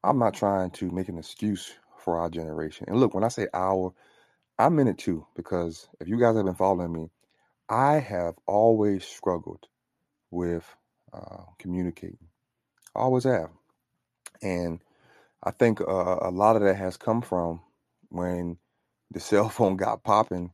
I'm 0.03 0.19
not 0.19 0.33
trying 0.33 0.71
to 0.71 0.91
make 0.91 1.09
an 1.09 1.17
excuse 1.17 1.73
for 1.99 2.17
our 2.19 2.29
generation. 2.29 2.85
And 2.89 2.99
look, 2.99 3.13
when 3.13 3.23
I 3.23 3.29
say 3.29 3.47
our, 3.53 3.93
I'm 4.59 4.79
in 4.79 4.87
it 4.87 4.97
too, 4.97 5.25
because 5.35 5.87
if 5.99 6.07
you 6.07 6.19
guys 6.19 6.35
have 6.35 6.45
been 6.45 6.55
following 6.55 6.91
me, 6.93 7.09
I 7.69 7.95
have 7.95 8.35
always 8.45 9.05
struggled 9.05 9.67
with 10.31 10.65
uh, 11.13 11.43
communicating. 11.59 12.27
I 12.95 12.99
always 12.99 13.23
have. 13.23 13.49
And 14.41 14.81
I 15.43 15.51
think 15.51 15.81
uh, 15.81 16.17
a 16.21 16.31
lot 16.31 16.55
of 16.55 16.63
that 16.63 16.75
has 16.75 16.97
come 16.97 17.21
from 17.21 17.61
when 18.09 18.57
the 19.11 19.19
cell 19.21 19.49
phone 19.49 19.77
got 19.77 20.03
popping 20.03 20.51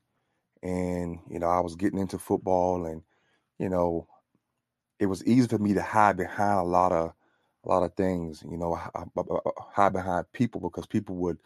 and, 0.61 1.19
you 1.29 1.39
know, 1.39 1.47
I 1.47 1.61
was 1.61 1.75
getting 1.75 1.99
into 1.99 2.19
football 2.19 2.85
and, 2.85 3.01
you 3.57 3.69
know, 3.69 4.07
it 4.99 5.07
was 5.07 5.23
easy 5.25 5.47
for 5.47 5.57
me 5.57 5.73
to 5.73 5.81
hide 5.81 6.17
behind 6.17 6.59
a 6.59 6.63
lot 6.63 6.91
of 6.91 7.13
a 7.65 7.69
lot 7.69 7.83
of 7.83 7.93
things, 7.95 8.43
you 8.49 8.57
know, 8.57 8.79
hide 9.73 9.93
behind 9.93 10.31
people 10.31 10.61
because 10.61 10.85
people 10.87 11.15
would, 11.17 11.37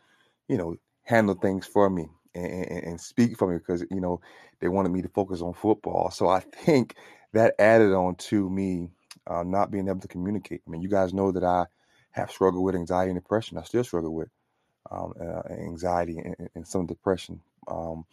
you 0.47 0.57
know, 0.57 0.75
handle 1.03 1.35
things 1.35 1.65
for 1.65 1.89
me 1.89 2.07
and, 2.35 2.45
and, 2.45 2.83
and, 2.85 3.01
speak 3.01 3.37
for 3.37 3.51
me 3.51 3.57
because 3.57 3.85
you 3.91 3.99
know 3.99 4.21
they 4.59 4.67
wanted 4.67 4.89
me 4.89 5.01
to 5.01 5.09
focus 5.09 5.41
on 5.41 5.53
football. 5.53 6.11
So 6.11 6.29
I 6.29 6.39
think 6.39 6.95
that 7.33 7.55
added 7.59 7.93
on 7.93 8.15
to 8.15 8.49
me 8.49 8.89
uh, 9.27 9.43
not 9.43 9.71
being 9.71 9.87
able 9.87 9.99
to 9.99 10.07
communicate. 10.07 10.61
I 10.67 10.69
mean, 10.69 10.81
you 10.81 10.89
guys 10.89 11.13
know 11.13 11.31
that 11.31 11.43
I 11.43 11.65
have 12.11 12.31
struggled 12.31 12.63
with 12.63 12.75
anxiety 12.75 13.11
and 13.11 13.19
depression. 13.19 13.57
I 13.57 13.63
still 13.63 13.83
struggle 13.83 14.13
with 14.13 14.29
um, 14.91 15.13
uh, 15.19 15.41
anxiety 15.49 16.19
and, 16.19 16.49
and, 16.55 16.67
some 16.67 16.85
depression. 16.85 17.41
Um, 17.67 18.05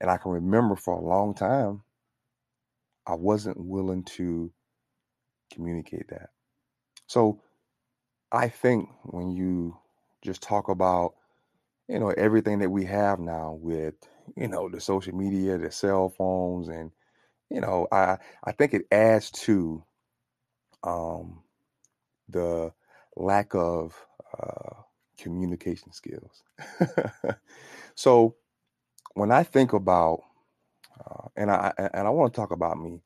and 0.00 0.10
I 0.10 0.16
can 0.16 0.32
remember 0.32 0.76
for 0.76 0.94
a 0.94 1.00
long 1.04 1.34
time, 1.34 1.82
I 3.06 3.14
wasn't 3.14 3.58
willing 3.58 4.04
to 4.04 4.52
communicate 5.52 6.08
that. 6.08 6.30
So 7.06 7.40
I 8.32 8.48
think 8.48 8.90
when 9.04 9.32
you 9.32 9.76
just 10.22 10.42
talk 10.42 10.68
about, 10.68 11.14
you 11.88 11.98
know, 12.00 12.10
everything 12.10 12.60
that 12.60 12.70
we 12.70 12.84
have 12.86 13.20
now 13.20 13.58
with, 13.60 13.94
you 14.36 14.48
know, 14.48 14.68
the 14.70 14.80
social 14.80 15.14
media, 15.14 15.58
the 15.58 15.70
cell 15.72 16.10
phones, 16.10 16.68
and, 16.68 16.92
you 17.50 17.60
know, 17.60 17.88
I 17.92 18.18
I 18.44 18.52
think 18.52 18.74
it 18.74 18.86
adds 18.92 19.30
to 19.46 19.84
um, 20.84 21.42
the 22.28 22.72
lack 23.16 23.54
of 23.54 23.94
uh, 24.40 24.82
communication 25.18 25.92
skills. 25.92 26.42
so 27.94 28.36
when 29.14 29.30
I 29.32 29.42
think 29.44 29.72
about, 29.72 30.22
uh, 31.00 31.28
and 31.36 31.50
I 31.50 31.72
and 31.78 32.06
I 32.06 32.10
want 32.10 32.32
to 32.34 32.40
talk 32.40 32.52
about 32.52 32.78
me, 32.80 33.02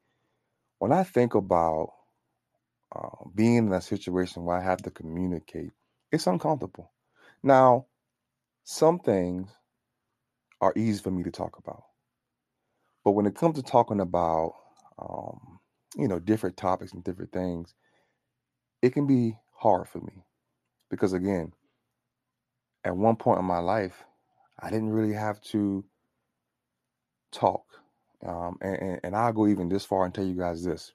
when 0.79 0.93
I 0.93 1.05
think 1.05 1.35
about 1.35 1.91
uh, 2.95 3.29
being 3.35 3.57
in 3.57 3.73
a 3.73 3.81
situation 3.81 4.45
where 4.45 4.57
I 4.57 4.63
have 4.63 4.83
to 4.83 4.91
communicate, 4.91 5.71
it's 6.13 6.27
uncomfortable. 6.27 6.93
Now, 7.43 7.87
some 8.65 8.99
things 8.99 9.49
are 10.61 10.73
easy 10.77 11.03
for 11.03 11.11
me 11.11 11.23
to 11.25 11.31
talk 11.31 11.59
about, 11.59 11.85
but 13.05 13.13
when 13.13 13.27
it 13.27 13.35
comes 13.35 13.57
to 13.57 13.63
talking 13.63 14.01
about, 14.01 14.55
um, 14.99 15.61
you 15.97 16.09
know, 16.09 16.19
different 16.19 16.57
topics 16.57 16.93
and 16.93 17.05
different 17.05 17.33
things, 17.33 17.75
it 18.83 18.93
can 18.93 19.07
be 19.07 19.37
hard 19.55 19.89
for 19.89 19.99
me 20.01 20.25
because 20.91 21.13
again, 21.13 21.53
at 22.85 22.97
one 22.97 23.17
point 23.17 23.41
in 23.41 23.45
my 23.45 23.59
life, 23.59 24.05
I 24.61 24.71
didn't 24.71 24.91
really 24.91 25.15
have 25.15 25.41
to 25.43 25.85
talk. 27.33 27.65
Um, 28.27 28.57
and, 28.61 28.77
and, 28.77 29.01
and 29.05 29.17
I'll 29.17 29.33
go 29.33 29.47
even 29.47 29.69
this 29.69 29.85
far 29.85 30.05
and 30.05 30.15
tell 30.15 30.25
you 30.25 30.37
guys 30.37 30.65
this. 30.65 30.93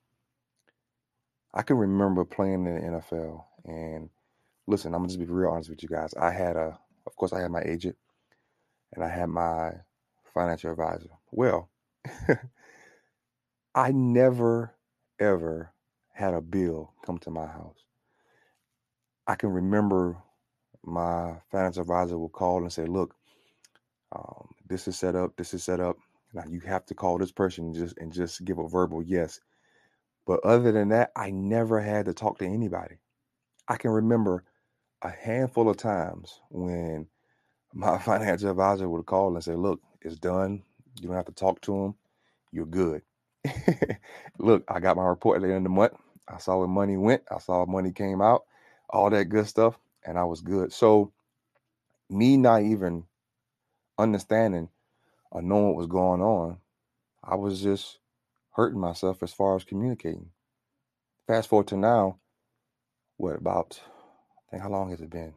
I 1.54 1.64
can 1.64 1.78
remember 1.78 2.26
playing 2.26 2.66
in 2.66 2.76
the 2.76 3.00
NFL 3.02 3.44
and 3.66 4.10
listen, 4.68 4.94
I'm 4.94 5.02
gonna 5.02 5.10
just 5.10 5.20
be 5.20 5.26
real 5.26 5.52
honest 5.52 5.70
with 5.70 5.84
you 5.84 5.90
guys. 5.90 6.14
I 6.16 6.32
had 6.32 6.56
a 6.56 6.80
of 7.08 7.16
course 7.16 7.34
I 7.34 7.42
had 7.42 7.52
my 7.52 7.62
agent 7.64 7.98
and 8.94 9.04
I 9.04 9.10
had 9.10 9.30
my 9.30 9.72
financial 10.34 10.72
advisor. 10.72 11.10
Well, 11.32 11.70
I 13.76 13.92
never 13.92 14.74
ever 15.20 15.74
had 16.14 16.34
a 16.34 16.42
bill 16.42 16.94
come 17.06 17.18
to 17.20 17.32
my 17.32 17.48
house. 17.48 17.86
I 19.28 19.36
can 19.36 19.50
remember 19.52 20.18
my 20.84 21.38
financial 21.52 21.82
advisor 21.82 22.18
will 22.18 22.30
call 22.30 22.60
and 22.64 22.74
say, 22.74 22.86
"Look, 22.86 23.16
um, 24.14 24.50
this 24.68 24.88
is 24.88 24.98
set 24.98 25.16
up. 25.16 25.36
This 25.38 25.54
is 25.54 25.64
set 25.64 25.80
up. 25.80 25.98
Now 26.34 26.44
you 26.48 26.62
have 26.62 26.86
to 26.88 26.96
call 26.96 27.18
this 27.18 27.32
person 27.32 27.66
and 27.68 27.76
just 27.76 27.98
and 27.98 28.12
just 28.14 28.46
give 28.46 28.60
a 28.60 28.68
verbal 28.68 29.04
yes." 29.04 29.40
But 30.28 30.42
other 30.46 30.72
than 30.72 30.90
that, 30.90 31.12
I 31.16 31.32
never 31.32 31.82
had 31.82 32.06
to 32.06 32.14
talk 32.14 32.40
to 32.40 32.46
anybody. 32.46 32.98
I 33.68 33.78
can 33.78 33.92
remember 33.92 34.44
a 35.04 35.10
handful 35.12 35.70
of 35.70 35.78
times 35.78 36.42
when 36.52 37.08
my 37.74 37.98
financial 38.00 38.52
advisor 38.52 38.90
would 38.90 39.06
call 39.08 39.36
and 39.36 39.44
say, 39.44 39.56
"Look, 39.56 39.82
it's 40.02 40.18
done. 40.20 40.64
You 41.02 41.08
don't 41.10 41.18
have 41.18 41.26
to 41.28 41.34
talk 41.34 41.62
to 41.64 41.76
him. 41.86 41.96
You're 42.52 42.66
good." 42.68 43.04
Look, 44.40 44.64
I 44.70 44.80
got 44.80 44.98
my 44.98 45.06
report 45.06 45.38
at 45.38 45.42
the 45.44 45.50
end 45.50 45.60
of 45.60 45.64
the 45.66 45.70
month. 45.70 45.94
I 46.28 46.40
saw 46.40 46.60
where 46.60 46.68
money 46.68 46.98
went. 46.98 47.24
I 47.32 47.40
saw 47.40 47.66
money 47.66 47.92
came 47.92 48.22
out 48.22 48.46
all 48.90 49.10
that 49.12 49.26
good 49.26 49.48
stuff, 49.48 49.80
and 50.06 50.18
I 50.18 50.26
was 50.26 50.42
good. 50.42 50.74
So, 50.74 51.14
me 52.10 52.38
not 52.38 52.64
even 52.64 53.06
understanding 53.98 54.70
or 55.32 55.42
knowing 55.44 55.68
what 55.70 55.78
was 55.78 55.88
going 55.88 56.22
on, 56.22 56.58
I 57.24 57.36
was 57.36 57.62
just 57.62 58.00
hurting 58.52 58.80
myself 58.80 59.24
as 59.24 59.34
far 59.34 59.56
as 59.56 59.64
communicating. 59.64 60.30
Fast 61.28 61.50
forward 61.50 61.68
to 61.68 61.78
now, 61.78 62.20
what 63.18 63.38
about, 63.38 63.80
I 64.48 64.52
think, 64.52 64.64
how 64.64 64.70
long 64.70 64.90
has 64.92 65.02
it 65.02 65.10
been? 65.10 65.34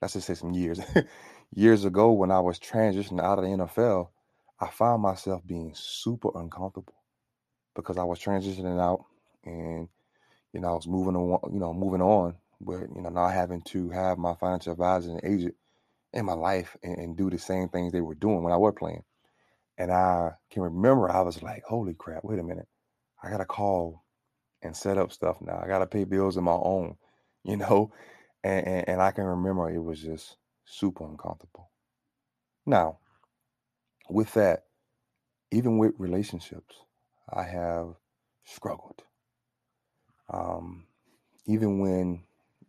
Let's 0.00 0.14
just 0.14 0.26
say 0.26 0.34
some 0.34 0.52
years. 0.52 0.80
years 1.54 1.84
ago, 1.84 2.12
when 2.12 2.30
I 2.30 2.40
was 2.40 2.58
transitioning 2.58 3.22
out 3.22 3.38
of 3.38 3.44
the 3.44 3.50
NFL, 3.50 4.08
I 4.60 4.68
found 4.68 5.02
myself 5.02 5.46
being 5.46 5.72
super 5.74 6.30
uncomfortable 6.34 6.94
because 7.74 7.98
I 7.98 8.04
was 8.04 8.18
transitioning 8.18 8.80
out 8.80 9.04
and, 9.44 9.88
you 10.52 10.60
know, 10.60 10.68
I 10.68 10.74
was 10.74 10.86
moving 10.86 11.16
on, 11.16 11.52
you 11.52 11.60
know, 11.60 11.74
moving 11.74 12.00
on 12.00 12.36
but 12.60 12.82
you 12.94 13.02
know 13.02 13.10
not 13.10 13.32
having 13.32 13.62
to 13.62 13.90
have 13.90 14.18
my 14.18 14.34
financial 14.34 14.72
advisor 14.72 15.10
and 15.10 15.20
agent 15.24 15.54
in 16.12 16.24
my 16.24 16.32
life 16.32 16.76
and, 16.82 16.96
and, 16.98 17.16
do 17.16 17.28
the 17.28 17.38
same 17.38 17.68
things 17.68 17.92
they 17.92 18.00
were 18.00 18.14
doing 18.14 18.42
when 18.42 18.52
I 18.52 18.56
was 18.56 18.74
playing. 18.78 19.02
And 19.78 19.92
I 19.92 20.32
can 20.50 20.62
remember 20.62 21.10
I 21.10 21.20
was 21.20 21.42
like, 21.42 21.64
holy 21.64 21.94
crap, 21.94 22.24
wait 22.24 22.38
a 22.38 22.42
minute. 22.42 22.68
I 23.22 23.30
gotta 23.30 23.44
call 23.44 24.04
and 24.62 24.76
set 24.76 24.98
up 24.98 25.12
stuff 25.12 25.38
now. 25.40 25.60
I 25.62 25.66
gotta 25.66 25.86
pay 25.86 26.04
bills 26.04 26.36
on 26.36 26.44
my 26.44 26.52
own, 26.52 26.96
you 27.44 27.56
know? 27.56 27.92
And, 28.44 28.66
and, 28.66 28.88
and 28.88 29.02
I 29.02 29.10
can 29.10 29.24
remember 29.24 29.70
it 29.70 29.82
was 29.82 30.00
just 30.00 30.36
super 30.64 31.04
uncomfortable. 31.04 31.70
Now, 32.64 32.98
with 34.08 34.32
that, 34.34 34.64
even 35.50 35.78
with 35.78 35.94
relationships, 35.98 36.76
I 37.32 37.42
have 37.42 37.94
struggled. 38.44 39.02
Um, 40.32 40.86
even 41.46 41.78
when 41.80 42.24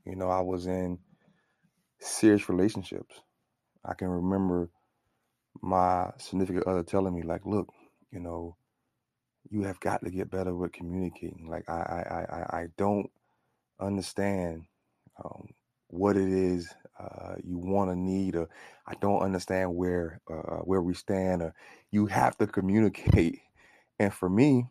you 0.07 0.15
know, 0.15 0.29
I 0.29 0.39
was 0.39 0.67
in 0.67 0.99
serious 1.99 2.47
relationships. 2.47 3.21
I 3.83 3.93
can 3.93 4.07
remember 4.07 4.69
my 5.61 6.11
significant 6.17 6.67
other 6.67 6.83
telling 6.83 7.15
me, 7.15 7.23
like, 7.23 7.45
look, 7.45 7.69
you 8.11 8.19
know, 8.19 8.57
you 9.49 9.63
have 9.63 9.79
got 9.79 10.03
to 10.03 10.11
get 10.11 10.31
better 10.31 10.55
with 10.55 10.73
communicating. 10.73 11.47
Like, 11.49 11.69
I, 11.69 11.73
I, 11.73 12.35
I, 12.35 12.59
I 12.61 12.67
don't 12.77 13.09
understand 13.79 14.65
um, 15.23 15.49
what 15.87 16.17
it 16.17 16.29
is 16.29 16.73
uh, 16.99 17.35
you 17.43 17.57
want 17.57 17.91
to 17.91 17.95
need, 17.95 18.35
or 18.35 18.49
I 18.87 18.95
don't 19.01 19.21
understand 19.21 19.75
where 19.75 20.21
uh, 20.29 20.61
where 20.63 20.81
we 20.81 20.93
stand, 20.93 21.41
or 21.41 21.53
you 21.91 22.07
have 22.07 22.37
to 22.39 22.47
communicate. 22.47 23.39
And 23.99 24.13
for 24.13 24.29
me, 24.29 24.67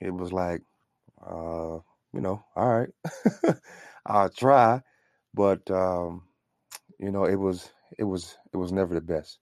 it 0.00 0.10
was 0.10 0.32
like, 0.32 0.62
uh, 1.24 1.78
you 2.12 2.20
know, 2.20 2.44
all 2.56 2.68
right, 2.80 2.90
I'll 4.06 4.30
try, 4.30 4.82
but 5.34 5.70
um, 5.70 6.24
you 6.98 7.10
know, 7.10 7.24
it 7.24 7.36
was 7.36 7.70
it 7.98 8.04
was 8.04 8.36
it 8.52 8.56
was 8.56 8.72
never 8.72 8.94
the 8.94 9.00
best. 9.00 9.38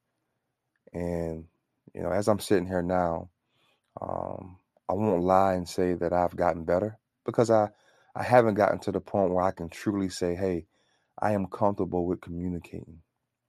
And 0.92 1.46
you 1.94 2.02
know, 2.02 2.10
as 2.10 2.28
I'm 2.28 2.40
sitting 2.40 2.66
here 2.66 2.82
now, 2.82 3.30
um, 4.00 4.58
I 4.88 4.94
won't 4.94 5.24
lie 5.24 5.54
and 5.54 5.68
say 5.68 5.94
that 5.94 6.12
I've 6.12 6.36
gotten 6.36 6.64
better 6.64 6.98
because 7.26 7.50
I 7.50 7.70
I 8.16 8.22
haven't 8.22 8.54
gotten 8.54 8.78
to 8.80 8.92
the 8.92 9.00
point 9.00 9.32
where 9.32 9.44
I 9.44 9.52
can 9.52 9.68
truly 9.68 10.08
say, 10.08 10.34
hey, 10.34 10.66
I 11.20 11.32
am 11.32 11.46
comfortable 11.46 12.06
with 12.06 12.20
communicating 12.20 13.00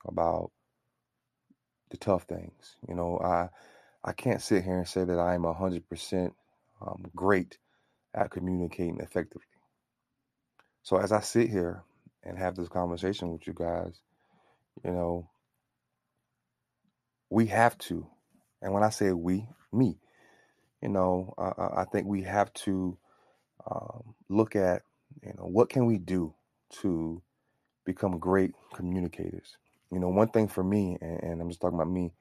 about 0.06 0.52
the 1.92 1.98
tough 1.98 2.24
things. 2.24 2.76
You 2.88 2.96
know, 2.96 3.20
I 3.20 3.50
I 4.04 4.14
can't 4.14 4.42
sit 4.42 4.64
here 4.64 4.78
and 4.78 4.88
say 4.88 5.04
that 5.04 5.20
I 5.20 5.36
am 5.36 5.44
hundred 5.44 5.88
percent 5.90 6.34
um, 6.82 7.06
great 7.16 7.58
at 8.14 8.32
communicating 8.32 9.00
effectively. 9.00 9.44
So 10.84 10.98
as 10.98 11.12
I 11.12 11.22
sit 11.22 11.50
here 11.50 11.84
and 12.24 12.38
have 12.38 12.56
this 12.56 12.70
conversation 12.70 13.32
with 13.32 13.48
you 13.48 13.54
guys, 13.54 14.00
you 14.84 14.92
know, 14.92 15.30
we 17.30 17.48
have 17.48 17.78
to, 17.78 18.08
and 18.62 18.74
when 18.74 18.84
I 18.84 18.90
say 18.90 19.12
we, 19.12 19.48
me, 19.72 19.98
you 20.82 20.90
know, 20.90 21.34
I 21.38 21.86
think 21.92 22.08
we 22.08 22.24
have 22.24 22.54
to 22.54 22.98
um, 23.70 24.16
look 24.30 24.56
at, 24.56 24.82
you 25.22 25.34
know, 25.38 25.46
what 25.46 25.70
can 25.70 25.86
we 25.86 25.98
do 25.98 26.34
to 26.82 27.22
become 27.86 28.20
great 28.20 28.54
communicators. 28.74 29.58
You 29.92 30.00
know, 30.00 30.10
one 30.10 30.30
thing 30.30 30.48
for 30.48 30.64
me, 30.64 30.98
and, 31.02 31.24
and 31.24 31.42
I'm 31.42 31.50
just 31.50 31.60
talking 31.60 31.78
about 31.78 31.90
me, 31.90 32.14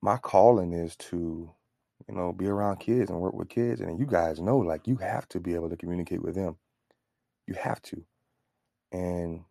my 0.00 0.16
calling 0.16 0.72
is 0.72 0.96
to, 0.96 1.52
you 2.08 2.14
know, 2.14 2.32
be 2.32 2.46
around 2.46 2.78
kids 2.78 3.10
and 3.10 3.20
work 3.20 3.34
with 3.34 3.48
kids. 3.48 3.80
And 3.80 3.98
you 3.98 4.06
guys 4.06 4.40
know, 4.40 4.58
like, 4.58 4.86
you 4.86 4.96
have 4.96 5.28
to 5.30 5.40
be 5.40 5.54
able 5.54 5.70
to 5.70 5.76
communicate 5.76 6.22
with 6.22 6.34
them. 6.34 6.56
You 7.46 7.54
have 7.54 7.82
to. 7.82 8.04
And, 8.92 9.44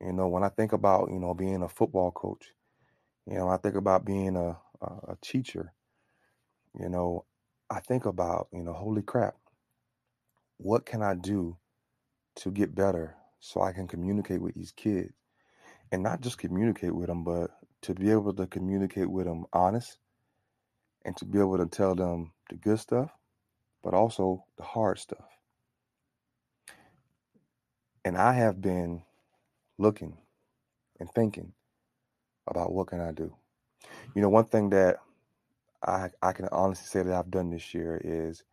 you 0.00 0.12
know, 0.12 0.28
when 0.28 0.42
I 0.42 0.48
think 0.48 0.72
about, 0.72 1.10
you 1.10 1.20
know, 1.20 1.34
being 1.34 1.62
a 1.62 1.68
football 1.68 2.10
coach, 2.10 2.46
you 3.30 3.36
know, 3.36 3.48
I 3.48 3.58
think 3.58 3.76
about 3.76 4.04
being 4.04 4.36
a, 4.36 4.58
a, 4.82 4.86
a 5.12 5.16
teacher, 5.22 5.72
you 6.78 6.88
know, 6.88 7.24
I 7.70 7.78
think 7.78 8.04
about, 8.04 8.48
you 8.52 8.64
know, 8.64 8.72
holy 8.72 9.02
crap, 9.02 9.36
what 10.56 10.84
can 10.84 11.00
I 11.00 11.14
do 11.14 11.56
to 12.36 12.50
get 12.50 12.74
better 12.74 13.14
so 13.38 13.62
I 13.62 13.72
can 13.72 13.86
communicate 13.86 14.42
with 14.42 14.54
these 14.54 14.72
kids? 14.72 15.12
And 15.92 16.02
not 16.02 16.20
just 16.20 16.38
communicate 16.38 16.94
with 16.94 17.06
them, 17.06 17.22
but 17.22 17.50
to 17.82 17.94
be 17.94 18.10
able 18.10 18.32
to 18.34 18.46
communicate 18.48 19.08
with 19.08 19.26
them 19.26 19.46
honest 19.52 19.98
and 21.04 21.16
to 21.16 21.24
be 21.24 21.38
able 21.38 21.58
to 21.58 21.66
tell 21.66 21.94
them 21.94 22.32
the 22.48 22.56
good 22.56 22.80
stuff, 22.80 23.10
but 23.82 23.94
also 23.94 24.44
the 24.56 24.64
hard 24.64 24.98
stuff. 24.98 25.24
And 28.04 28.16
I 28.16 28.32
have 28.32 28.60
been 28.60 29.02
looking 29.78 30.16
and 30.98 31.08
thinking 31.12 31.52
about 32.48 32.72
what 32.72 32.88
can 32.88 33.00
I 33.00 33.12
do. 33.12 33.34
You 34.14 34.22
know, 34.22 34.30
one 34.30 34.46
thing 34.46 34.70
that 34.70 34.98
I 35.86 36.10
I 36.22 36.32
can 36.32 36.48
honestly 36.52 36.86
say 36.86 37.04
that 37.08 37.14
I've 37.14 37.30
done 37.32 37.50
this 37.50 37.74
year 37.74 38.00
is 38.04 38.44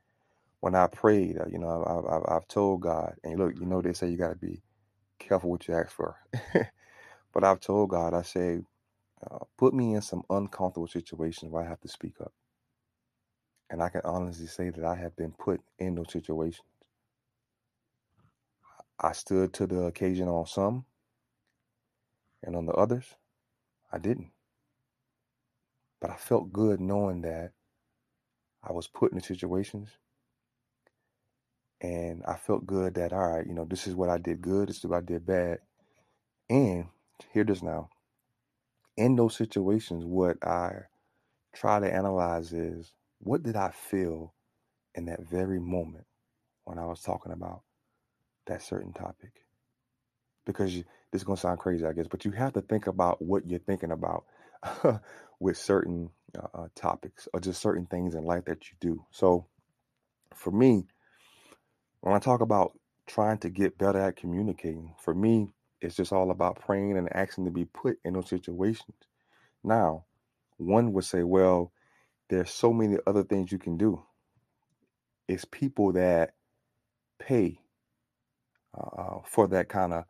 when 0.61 0.75
I 0.75 0.87
prayed. 0.87 1.39
Uh, 1.39 1.45
you 1.51 1.59
know, 1.59 1.83
I've, 1.85 2.13
I've, 2.13 2.37
I've 2.37 2.47
told 2.47 2.81
God, 2.81 3.15
and 3.23 3.39
look, 3.39 3.53
you 3.59 3.65
know, 3.65 3.81
they 3.81 3.93
say 3.93 4.09
you 4.09 4.17
got 4.17 4.29
to 4.29 4.35
be 4.35 4.61
careful 5.19 5.51
what 5.51 5.67
you 5.67 5.75
ask 5.75 5.91
for, 5.91 6.17
but 7.33 7.43
I've 7.43 7.61
told 7.61 7.91
God, 7.91 8.13
I 8.13 8.23
say, 8.23 8.61
uh, 9.29 9.39
put 9.57 9.73
me 9.73 9.95
in 9.95 10.01
some 10.01 10.23
uncomfortable 10.29 10.87
situations 10.87 11.51
where 11.51 11.63
I 11.63 11.69
have 11.69 11.81
to 11.81 11.89
speak 11.89 12.15
up, 12.21 12.33
and 13.69 13.83
I 13.83 13.89
can 13.89 14.01
honestly 14.05 14.47
say 14.47 14.69
that 14.71 14.85
I 14.85 14.95
have 14.95 15.15
been 15.15 15.33
put 15.33 15.61
in 15.79 15.95
those 15.95 16.11
situations. 16.11 16.67
I 18.99 19.13
stood 19.13 19.53
to 19.55 19.67
the 19.67 19.83
occasion 19.83 20.27
on 20.29 20.47
some, 20.47 20.85
and 22.43 22.55
on 22.55 22.65
the 22.67 22.73
others, 22.73 23.05
I 23.91 23.97
didn't. 23.97 24.31
But 25.99 26.11
I 26.11 26.15
felt 26.15 26.53
good 26.53 26.79
knowing 26.79 27.21
that 27.21 27.51
I 28.63 28.71
was 28.71 28.87
put 28.87 29.13
in 29.13 29.21
situations 29.21 29.89
and 31.81 32.23
I 32.27 32.35
felt 32.35 32.65
good 32.65 32.95
that 32.95 33.13
all 33.13 33.29
right, 33.29 33.45
you 33.45 33.53
know, 33.53 33.65
this 33.65 33.87
is 33.87 33.95
what 33.95 34.09
I 34.09 34.17
did 34.17 34.41
good, 34.41 34.69
this 34.69 34.77
is 34.77 34.85
what 34.85 34.97
I 34.97 35.01
did 35.01 35.25
bad. 35.25 35.59
And 36.49 36.85
here 37.31 37.43
it 37.43 37.49
is 37.49 37.63
now. 37.63 37.89
In 38.95 39.15
those 39.15 39.35
situations, 39.35 40.03
what 40.05 40.43
I 40.45 40.71
try 41.53 41.79
to 41.79 41.91
analyze 41.93 42.53
is 42.53 42.93
what 43.19 43.43
did 43.43 43.55
I 43.55 43.69
feel 43.71 44.33
in 44.95 45.05
that 45.05 45.21
very 45.21 45.59
moment 45.59 46.05
when 46.65 46.79
I 46.79 46.85
was 46.85 47.01
talking 47.01 47.31
about 47.31 47.61
that 48.47 48.61
certain 48.61 48.93
topic? 48.93 49.45
Because 50.47 50.73
you, 50.73 50.83
this 51.11 51.21
is 51.21 51.23
going 51.23 51.35
to 51.35 51.41
sound 51.41 51.59
crazy, 51.59 51.85
I 51.85 51.93
guess, 51.93 52.07
but 52.07 52.25
you 52.25 52.31
have 52.31 52.53
to 52.53 52.61
think 52.61 52.87
about 52.87 53.21
what 53.21 53.47
you're 53.47 53.59
thinking 53.59 53.91
about 53.91 54.25
with 55.39 55.57
certain 55.57 56.09
uh, 56.35 56.47
uh, 56.53 56.67
topics 56.73 57.27
or 57.33 57.39
just 57.39 57.61
certain 57.61 57.85
things 57.85 58.15
in 58.15 58.23
life 58.23 58.45
that 58.45 58.69
you 58.69 58.77
do. 58.79 59.05
So 59.11 59.45
for 60.33 60.51
me, 60.51 60.87
when 62.01 62.15
I 62.15 62.19
talk 62.19 62.41
about 62.41 62.77
trying 63.05 63.37
to 63.39 63.49
get 63.49 63.77
better 63.77 63.99
at 63.99 64.15
communicating, 64.15 64.95
for 64.99 65.13
me, 65.13 65.49
it's 65.81 65.95
just 65.95 66.13
all 66.13 66.31
about 66.31 66.59
praying 66.59 66.97
and 66.97 67.13
asking 67.15 67.45
to 67.45 67.51
be 67.51 67.65
put 67.65 67.97
in 68.03 68.13
those 68.13 68.29
situations. 68.29 68.97
Now, 69.63 70.05
one 70.57 70.93
would 70.93 71.05
say, 71.05 71.23
well, 71.23 71.71
there's 72.29 72.51
so 72.51 72.73
many 72.73 72.97
other 73.05 73.23
things 73.23 73.51
you 73.51 73.59
can 73.59 73.77
do. 73.77 74.01
It's 75.27 75.45
people 75.45 75.93
that 75.93 76.33
pay 77.19 77.59
uh, 78.77 79.01
uh 79.01 79.19
for 79.25 79.47
that 79.47 79.69
kind 79.69 79.93
of 79.93 80.05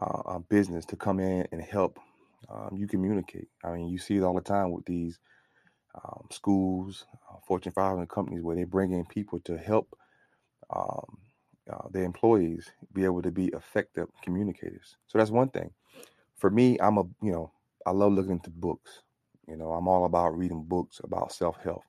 uh, 0.00 0.38
business 0.50 0.84
to 0.86 0.96
come 0.96 1.20
in 1.20 1.46
and 1.52 1.62
help 1.62 1.98
um, 2.50 2.76
you 2.76 2.86
communicate. 2.86 3.48
I 3.64 3.72
mean, 3.72 3.88
you 3.88 3.98
see 3.98 4.16
it 4.16 4.22
all 4.22 4.34
the 4.34 4.40
time 4.40 4.72
with 4.72 4.84
these 4.86 5.18
um, 5.94 6.26
schools, 6.30 7.06
uh, 7.30 7.38
Fortune 7.46 7.72
500 7.72 8.08
companies, 8.08 8.42
where 8.42 8.56
they 8.56 8.64
bring 8.64 8.92
in 8.92 9.04
people 9.06 9.40
to 9.40 9.58
help 9.58 9.96
um, 10.74 11.18
uh, 11.72 11.88
their 11.90 12.04
employees 12.04 12.70
be 12.94 13.04
able 13.04 13.22
to 13.22 13.30
be 13.30 13.46
effective 13.48 14.08
communicators. 14.22 14.96
So 15.08 15.18
that's 15.18 15.30
one 15.30 15.50
thing. 15.50 15.70
For 16.36 16.50
me, 16.50 16.78
I'm 16.80 16.98
a 16.98 17.04
you 17.22 17.32
know 17.32 17.52
I 17.86 17.90
love 17.92 18.12
looking 18.12 18.32
into 18.32 18.50
books. 18.50 19.02
You 19.48 19.56
know, 19.56 19.72
I'm 19.72 19.88
all 19.88 20.04
about 20.04 20.36
reading 20.36 20.64
books 20.64 21.00
about 21.04 21.32
self 21.32 21.58
help. 21.62 21.82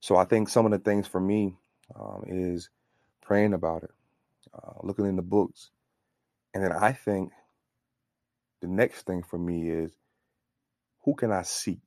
So 0.00 0.16
I 0.16 0.24
think 0.24 0.48
some 0.48 0.66
of 0.66 0.72
the 0.72 0.78
things 0.78 1.06
for 1.06 1.20
me 1.20 1.56
um, 1.98 2.24
is 2.26 2.70
praying 3.22 3.54
about 3.54 3.84
it, 3.84 3.90
uh, 4.54 4.74
looking 4.82 5.06
in 5.06 5.16
the 5.16 5.22
books, 5.22 5.70
and 6.54 6.62
then 6.62 6.72
I 6.72 6.92
think 6.92 7.32
the 8.62 8.68
next 8.68 9.06
thing 9.06 9.22
for 9.22 9.38
me 9.38 9.68
is 9.68 9.92
who 11.04 11.14
can 11.14 11.32
I 11.32 11.42
seek? 11.42 11.82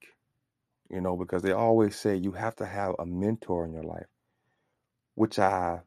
You 0.89 1.01
know, 1.01 1.17
because 1.17 1.41
they 1.41 1.53
always 1.53 1.95
say 1.95 2.15
you 2.15 2.33
have 2.33 2.55
to 2.57 2.65
have 2.65 2.95
a 2.99 3.05
mentor 3.05 3.65
in 3.65 3.73
your 3.73 3.83
life, 3.83 4.07
which 5.15 5.39
I 5.39 5.81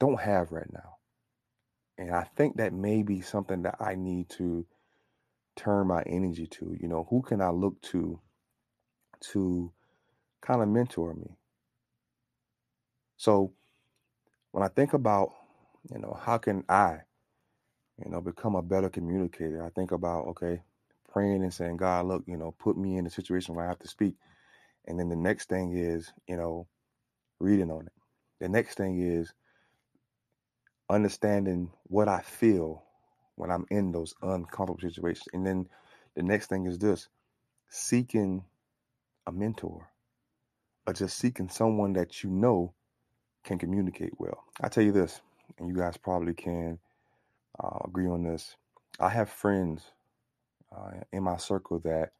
don't 0.00 0.20
have 0.20 0.52
right 0.52 0.72
now. 0.72 0.96
And 1.98 2.10
I 2.10 2.24
think 2.36 2.56
that 2.56 2.72
may 2.72 3.02
be 3.02 3.20
something 3.20 3.62
that 3.62 3.76
I 3.80 3.94
need 3.94 4.28
to 4.30 4.66
turn 5.56 5.86
my 5.86 6.02
energy 6.02 6.46
to. 6.46 6.76
You 6.80 6.88
know, 6.88 7.06
who 7.10 7.22
can 7.22 7.40
I 7.40 7.50
look 7.50 7.80
to 7.82 8.20
to 9.32 9.72
kind 10.40 10.62
of 10.62 10.68
mentor 10.68 11.14
me? 11.14 11.36
So 13.16 13.52
when 14.52 14.64
I 14.64 14.68
think 14.68 14.94
about, 14.94 15.32
you 15.92 16.00
know, 16.00 16.18
how 16.20 16.38
can 16.38 16.64
I, 16.68 17.00
you 18.04 18.10
know, 18.10 18.20
become 18.20 18.54
a 18.54 18.62
better 18.62 18.88
communicator, 18.88 19.64
I 19.64 19.70
think 19.70 19.92
about, 19.92 20.26
okay, 20.28 20.60
praying 21.12 21.42
and 21.42 21.52
saying, 21.52 21.76
God, 21.76 22.06
look, 22.06 22.24
you 22.26 22.36
know, 22.36 22.54
put 22.58 22.76
me 22.76 22.96
in 22.96 23.06
a 23.06 23.10
situation 23.10 23.54
where 23.54 23.64
I 23.64 23.68
have 23.68 23.78
to 23.80 23.88
speak. 23.88 24.14
And 24.86 24.98
then 24.98 25.08
the 25.08 25.16
next 25.16 25.48
thing 25.48 25.76
is, 25.76 26.12
you 26.26 26.36
know, 26.36 26.66
reading 27.38 27.70
on 27.70 27.86
it. 27.86 27.92
The 28.40 28.48
next 28.48 28.76
thing 28.76 29.00
is 29.00 29.32
understanding 30.90 31.70
what 31.84 32.08
I 32.08 32.20
feel 32.20 32.82
when 33.36 33.50
I'm 33.50 33.66
in 33.70 33.92
those 33.92 34.14
uncomfortable 34.22 34.80
situations. 34.80 35.28
And 35.32 35.46
then 35.46 35.68
the 36.14 36.22
next 36.22 36.48
thing 36.48 36.66
is 36.66 36.78
this 36.78 37.08
seeking 37.68 38.44
a 39.26 39.32
mentor 39.32 39.88
or 40.86 40.92
just 40.92 41.18
seeking 41.18 41.48
someone 41.48 41.92
that 41.94 42.22
you 42.22 42.30
know 42.30 42.74
can 43.44 43.58
communicate 43.58 44.12
well. 44.18 44.44
I 44.60 44.68
tell 44.68 44.84
you 44.84 44.92
this, 44.92 45.20
and 45.58 45.68
you 45.68 45.74
guys 45.74 45.96
probably 45.96 46.34
can 46.34 46.78
uh, 47.62 47.78
agree 47.84 48.06
on 48.06 48.22
this. 48.24 48.56
I 49.00 49.08
have 49.08 49.30
friends 49.30 49.82
uh, 50.76 50.92
in 51.12 51.22
my 51.22 51.36
circle 51.36 51.78
that 51.80 52.12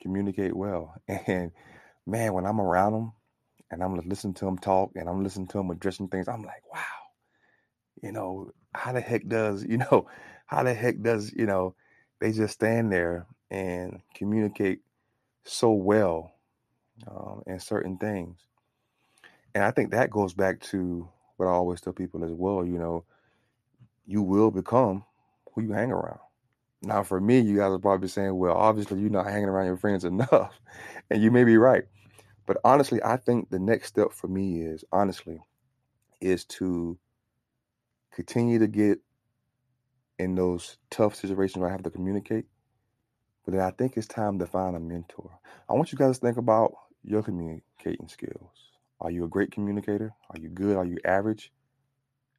communicate 0.00 0.54
well. 0.54 0.94
And 1.26 1.52
man, 2.06 2.32
when 2.32 2.46
I'm 2.46 2.60
around 2.60 2.92
them 2.92 3.12
and 3.70 3.82
I'm 3.82 3.96
listening 4.08 4.34
to 4.34 4.44
them 4.44 4.58
talk 4.58 4.92
and 4.94 5.08
I'm 5.08 5.22
listening 5.22 5.48
to 5.48 5.58
them 5.58 5.70
addressing 5.70 6.08
things, 6.08 6.28
I'm 6.28 6.42
like, 6.42 6.62
wow, 6.72 6.80
you 8.02 8.12
know, 8.12 8.52
how 8.74 8.92
the 8.92 9.00
heck 9.00 9.26
does, 9.26 9.64
you 9.68 9.78
know, 9.78 10.08
how 10.46 10.62
the 10.62 10.74
heck 10.74 11.00
does, 11.02 11.32
you 11.32 11.46
know, 11.46 11.74
they 12.20 12.32
just 12.32 12.54
stand 12.54 12.92
there 12.92 13.26
and 13.50 14.00
communicate 14.14 14.80
so 15.44 15.72
well 15.72 16.32
um, 17.08 17.42
in 17.46 17.60
certain 17.60 17.96
things. 17.98 18.38
And 19.54 19.64
I 19.64 19.70
think 19.70 19.90
that 19.90 20.10
goes 20.10 20.34
back 20.34 20.60
to 20.72 21.08
what 21.36 21.46
I 21.46 21.50
always 21.50 21.80
tell 21.80 21.92
people 21.92 22.24
as 22.24 22.32
well, 22.32 22.64
you 22.64 22.78
know, 22.78 23.04
you 24.06 24.22
will 24.22 24.50
become 24.50 25.04
who 25.52 25.62
you 25.62 25.72
hang 25.72 25.90
around. 25.90 26.20
Now, 26.82 27.02
for 27.02 27.20
me, 27.20 27.40
you 27.40 27.56
guys 27.56 27.72
are 27.72 27.78
probably 27.78 28.08
saying, 28.08 28.36
well, 28.36 28.56
obviously 28.56 29.00
you're 29.00 29.10
not 29.10 29.26
hanging 29.26 29.48
around 29.48 29.66
your 29.66 29.76
friends 29.76 30.04
enough. 30.04 30.58
And 31.10 31.22
you 31.22 31.30
may 31.30 31.44
be 31.44 31.56
right. 31.56 31.84
But 32.46 32.58
honestly, 32.64 33.02
I 33.02 33.16
think 33.16 33.50
the 33.50 33.58
next 33.58 33.88
step 33.88 34.12
for 34.12 34.28
me 34.28 34.60
is, 34.62 34.84
honestly, 34.92 35.40
is 36.20 36.44
to 36.44 36.96
continue 38.12 38.58
to 38.60 38.68
get 38.68 39.00
in 40.18 40.34
those 40.34 40.78
tough 40.90 41.14
situations 41.14 41.60
where 41.60 41.68
I 41.68 41.72
have 41.72 41.82
to 41.82 41.90
communicate. 41.90 42.46
But 43.44 43.52
then 43.52 43.60
I 43.60 43.70
think 43.70 43.96
it's 43.96 44.06
time 44.06 44.38
to 44.38 44.46
find 44.46 44.76
a 44.76 44.80
mentor. 44.80 45.30
I 45.68 45.74
want 45.74 45.92
you 45.92 45.98
guys 45.98 46.18
to 46.18 46.26
think 46.26 46.36
about 46.36 46.72
your 47.02 47.22
communicating 47.22 48.08
skills. 48.08 48.50
Are 49.00 49.10
you 49.10 49.24
a 49.24 49.28
great 49.28 49.52
communicator? 49.52 50.12
Are 50.30 50.38
you 50.38 50.48
good? 50.48 50.76
Are 50.76 50.84
you 50.84 50.98
average? 51.04 51.52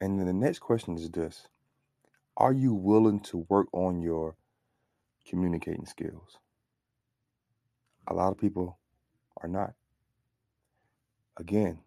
And 0.01 0.19
then 0.19 0.27
the 0.27 0.33
next 0.33 0.59
question 0.59 0.95
is 0.95 1.09
this 1.09 1.47
Are 2.39 2.53
you 2.53 2.75
willing 2.75 3.19
to 3.21 3.45
work 3.49 3.67
on 3.73 3.99
your 3.99 4.35
communicating 5.27 5.87
skills? 5.87 6.37
A 8.07 8.13
lot 8.13 8.31
of 8.31 8.37
people 8.37 8.77
are 9.41 9.49
not. 9.49 9.73
Again, 11.37 11.79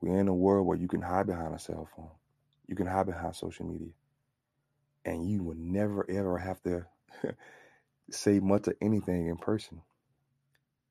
we're 0.00 0.20
in 0.20 0.28
a 0.28 0.34
world 0.34 0.68
where 0.68 0.76
you 0.78 0.86
can 0.86 1.02
hide 1.02 1.26
behind 1.26 1.52
a 1.52 1.58
cell 1.58 1.88
phone, 1.96 2.10
you 2.68 2.76
can 2.76 2.86
hide 2.86 3.06
behind 3.06 3.34
social 3.34 3.66
media, 3.66 3.92
and 5.04 5.28
you 5.28 5.42
will 5.42 5.56
never 5.56 6.08
ever 6.08 6.38
have 6.38 6.62
to 6.62 6.86
say 8.10 8.38
much 8.38 8.68
of 8.68 8.74
anything 8.80 9.26
in 9.26 9.36
person 9.36 9.82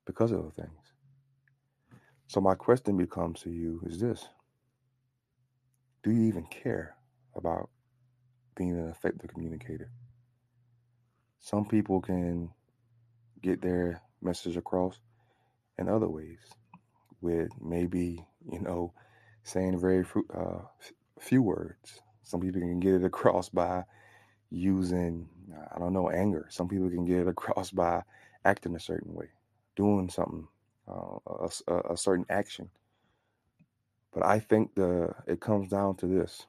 because 0.04 0.32
of 0.32 0.42
those 0.42 0.54
things. 0.54 0.92
So, 2.26 2.42
my 2.42 2.54
question 2.54 2.98
becomes 2.98 3.40
to 3.40 3.50
you 3.50 3.80
is 3.86 4.00
this 4.00 4.28
Do 6.02 6.10
you 6.10 6.24
even 6.24 6.44
care 6.46 6.96
about 7.34 7.70
being 8.56 8.72
an 8.72 8.88
effective 8.88 9.30
communicator? 9.32 9.90
Some 11.40 11.66
people 11.66 12.00
can 12.00 12.50
get 13.42 13.62
their 13.62 14.02
message 14.20 14.56
across 14.56 14.98
in 15.78 15.88
other 15.88 16.08
ways, 16.08 16.38
with 17.20 17.50
maybe, 17.60 18.24
you 18.50 18.60
know, 18.60 18.92
saying 19.44 19.78
very 19.78 20.04
uh, 20.34 20.60
few 21.20 21.42
words. 21.42 22.00
Some 22.22 22.40
people 22.40 22.60
can 22.60 22.80
get 22.80 22.94
it 22.94 23.04
across 23.04 23.48
by 23.48 23.84
using, 24.50 25.28
I 25.74 25.78
don't 25.78 25.92
know, 25.92 26.10
anger. 26.10 26.46
Some 26.50 26.68
people 26.68 26.88
can 26.90 27.04
get 27.04 27.18
it 27.18 27.28
across 27.28 27.70
by 27.70 28.02
acting 28.44 28.74
a 28.74 28.80
certain 28.80 29.14
way, 29.14 29.28
doing 29.76 30.08
something 30.08 30.48
uh, 30.88 31.18
a, 31.68 31.92
a 31.92 31.96
certain 31.96 32.26
action. 32.30 32.70
But 34.12 34.24
I 34.24 34.38
think 34.38 34.74
the 34.74 35.14
it 35.26 35.40
comes 35.40 35.68
down 35.68 35.96
to 35.96 36.06
this: 36.06 36.46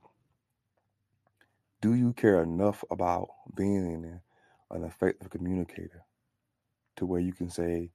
Do 1.80 1.94
you 1.94 2.14
care 2.14 2.42
enough 2.42 2.84
about 2.90 3.28
being 3.56 4.20
an 4.72 4.84
effective 4.84 5.30
communicator 5.30 6.06
to 6.96 7.06
where 7.06 7.22
you 7.22 7.34
can 7.34 7.52
say, 7.52 7.92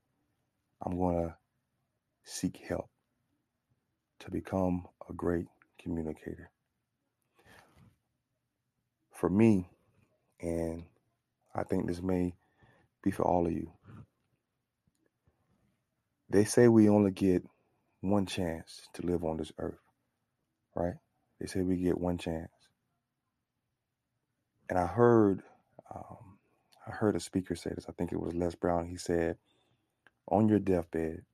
"I'm 0.81 0.97
going 0.97 1.29
to 1.29 1.37
seek 2.23 2.59
help 2.59 2.89
to 4.21 4.31
become 4.31 4.87
a 5.11 5.13
great 5.13 5.49
communicator"? 5.81 6.53
For 9.11 9.29
me, 9.29 9.69
and 10.41 10.85
I 11.53 11.65
think 11.65 11.89
this 11.89 12.01
may 12.01 12.37
be 13.03 13.11
for 13.11 13.25
all 13.25 13.47
of 13.47 13.53
you. 13.53 13.73
They 16.31 16.45
say 16.45 16.69
we 16.69 16.89
only 16.89 17.11
get 17.11 17.43
one 18.01 18.27
chance 18.27 18.89
to 18.95 19.03
live 19.05 19.25
on 19.25 19.39
this 19.39 19.53
earth, 19.59 19.83
right? 20.77 20.95
They 21.41 21.47
say 21.47 21.63
we 21.63 21.79
get 21.79 21.99
one 21.99 22.19
chance. 22.19 22.52
And 24.73 24.81
I 24.81 24.87
heard, 24.87 25.43
um, 25.95 26.39
I 26.89 26.93
heard 26.93 27.15
a 27.15 27.21
speaker 27.21 27.55
say 27.55 27.73
this. 27.75 27.85
I 27.91 27.93
think 27.93 28.11
it 28.11 28.21
was 28.21 28.35
Les 28.35 28.55
Brown. 28.55 28.87
He 28.87 28.97
said, 28.97 29.37
"On 30.29 30.49
your 30.49 30.61
deathbed, 30.61 31.27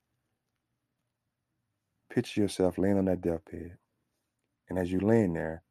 picture 2.10 2.40
yourself 2.42 2.78
laying 2.78 2.98
on 2.98 3.04
that 3.04 3.20
deathbed, 3.20 3.78
and 4.68 4.76
as 4.76 4.90
you're 4.90 5.00
laying 5.02 5.34
there, 5.34 5.62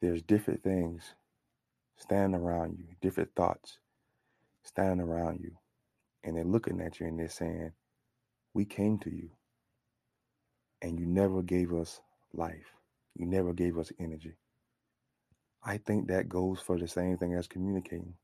there's 0.00 0.22
different 0.22 0.64
things 0.64 1.14
standing 1.96 2.40
around 2.40 2.78
you, 2.78 2.86
different 3.00 3.30
thoughts 3.36 3.78
standing 4.64 5.06
around 5.06 5.40
you 5.40 5.52
and 6.24 6.36
they're 6.36 6.44
looking 6.44 6.80
at 6.80 7.00
you 7.00 7.06
and 7.06 7.18
they're 7.18 7.28
saying, 7.28 7.72
We 8.54 8.64
came 8.64 8.98
to 9.00 9.10
you 9.10 9.30
and 10.82 10.98
you 10.98 11.06
never 11.06 11.42
gave 11.42 11.72
us 11.72 12.00
life. 12.32 12.74
You 13.14 13.26
never 13.26 13.52
gave 13.52 13.78
us 13.78 13.92
energy. 14.00 14.34
I 15.64 15.78
think 15.78 16.08
that 16.08 16.28
goes 16.28 16.60
for 16.60 16.78
the 16.78 16.88
same 16.88 17.18
thing 17.18 17.34
as 17.34 17.46
communicating. 17.46 18.14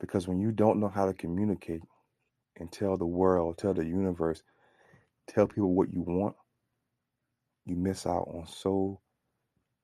Because 0.00 0.28
when 0.28 0.38
you 0.38 0.52
don't 0.52 0.80
know 0.80 0.88
how 0.88 1.06
to 1.06 1.14
communicate 1.14 1.82
and 2.56 2.70
tell 2.70 2.96
the 2.96 3.06
world, 3.06 3.58
tell 3.58 3.74
the 3.74 3.84
universe, 3.84 4.42
tell 5.26 5.46
people 5.46 5.74
what 5.74 5.92
you 5.92 6.02
want, 6.02 6.36
you 7.64 7.76
miss 7.76 8.06
out 8.06 8.28
on 8.32 8.46
so, 8.46 9.00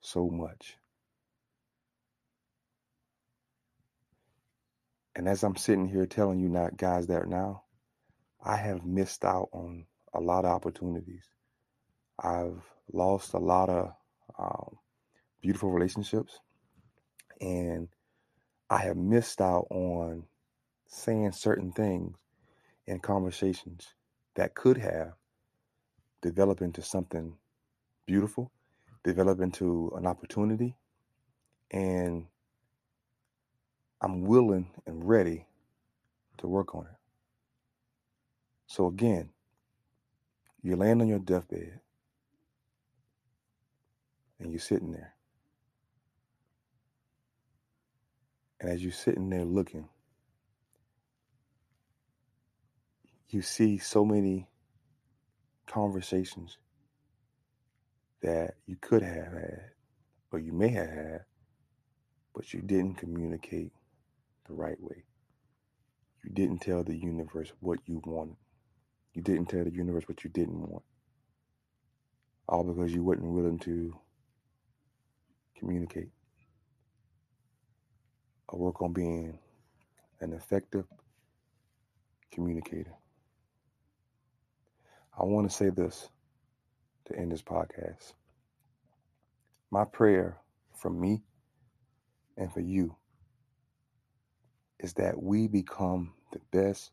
so 0.00 0.28
much. 0.28 0.76
And 5.16 5.28
as 5.28 5.42
I'm 5.42 5.56
sitting 5.56 5.88
here 5.88 6.06
telling 6.06 6.40
you 6.40 6.48
not 6.48 6.76
guys 6.76 7.06
that 7.06 7.28
now, 7.28 7.62
I 8.44 8.56
have 8.56 8.84
missed 8.84 9.24
out 9.24 9.48
on 9.52 9.86
a 10.12 10.20
lot 10.20 10.44
of 10.44 10.50
opportunities. 10.50 11.24
I've 12.18 12.62
lost 12.92 13.34
a 13.34 13.38
lot 13.38 13.68
of 13.68 13.92
um, 14.38 14.78
beautiful 15.44 15.70
relationships, 15.70 16.40
and 17.38 17.88
I 18.70 18.78
have 18.78 18.96
missed 18.96 19.42
out 19.42 19.66
on 19.68 20.24
saying 20.88 21.32
certain 21.32 21.70
things 21.70 22.16
in 22.86 22.98
conversations 23.00 23.94
that 24.36 24.54
could 24.54 24.78
have 24.78 25.12
developed 26.22 26.62
into 26.62 26.80
something 26.80 27.34
beautiful, 28.06 28.50
develop 29.04 29.42
into 29.42 29.92
an 29.96 30.06
opportunity, 30.06 30.76
and 31.70 32.24
I'm 34.00 34.22
willing 34.22 34.70
and 34.86 35.06
ready 35.06 35.44
to 36.38 36.48
work 36.48 36.74
on 36.74 36.86
it. 36.86 36.98
So 38.66 38.86
again, 38.86 39.28
you're 40.62 40.78
laying 40.78 41.02
on 41.02 41.08
your 41.08 41.18
deathbed 41.18 41.80
and 44.40 44.50
you're 44.50 44.60
sitting 44.60 44.92
there. 44.92 45.13
And 48.64 48.72
as 48.72 48.82
you're 48.82 48.92
sitting 48.92 49.28
there 49.28 49.44
looking, 49.44 49.90
you 53.28 53.42
see 53.42 53.76
so 53.76 54.06
many 54.06 54.48
conversations 55.66 56.56
that 58.22 58.54
you 58.64 58.76
could 58.80 59.02
have 59.02 59.34
had, 59.34 59.72
or 60.32 60.38
you 60.38 60.54
may 60.54 60.70
have 60.70 60.88
had, 60.88 61.24
but 62.34 62.54
you 62.54 62.62
didn't 62.62 62.94
communicate 62.94 63.72
the 64.48 64.54
right 64.54 64.80
way. 64.80 65.04
You 66.24 66.30
didn't 66.30 66.60
tell 66.62 66.82
the 66.82 66.96
universe 66.96 67.52
what 67.60 67.80
you 67.84 68.00
wanted. 68.06 68.36
You 69.12 69.20
didn't 69.20 69.50
tell 69.50 69.64
the 69.64 69.74
universe 69.74 70.04
what 70.06 70.24
you 70.24 70.30
didn't 70.30 70.58
want. 70.58 70.84
All 72.48 72.64
because 72.64 72.94
you 72.94 73.04
weren't 73.04 73.20
willing 73.22 73.58
to 73.58 73.94
communicate 75.54 76.08
or 78.54 78.58
work 78.58 78.82
on 78.82 78.92
being 78.92 79.36
an 80.20 80.32
effective 80.32 80.84
communicator. 82.30 82.94
I 85.18 85.24
want 85.24 85.50
to 85.50 85.56
say 85.56 85.70
this 85.70 86.08
to 87.06 87.16
end 87.16 87.32
this 87.32 87.42
podcast. 87.42 88.12
My 89.72 89.84
prayer 89.84 90.36
from 90.76 91.00
me 91.00 91.22
and 92.36 92.52
for 92.52 92.60
you 92.60 92.94
is 94.78 94.92
that 94.94 95.20
we 95.20 95.48
become 95.48 96.12
the 96.32 96.40
best 96.52 96.92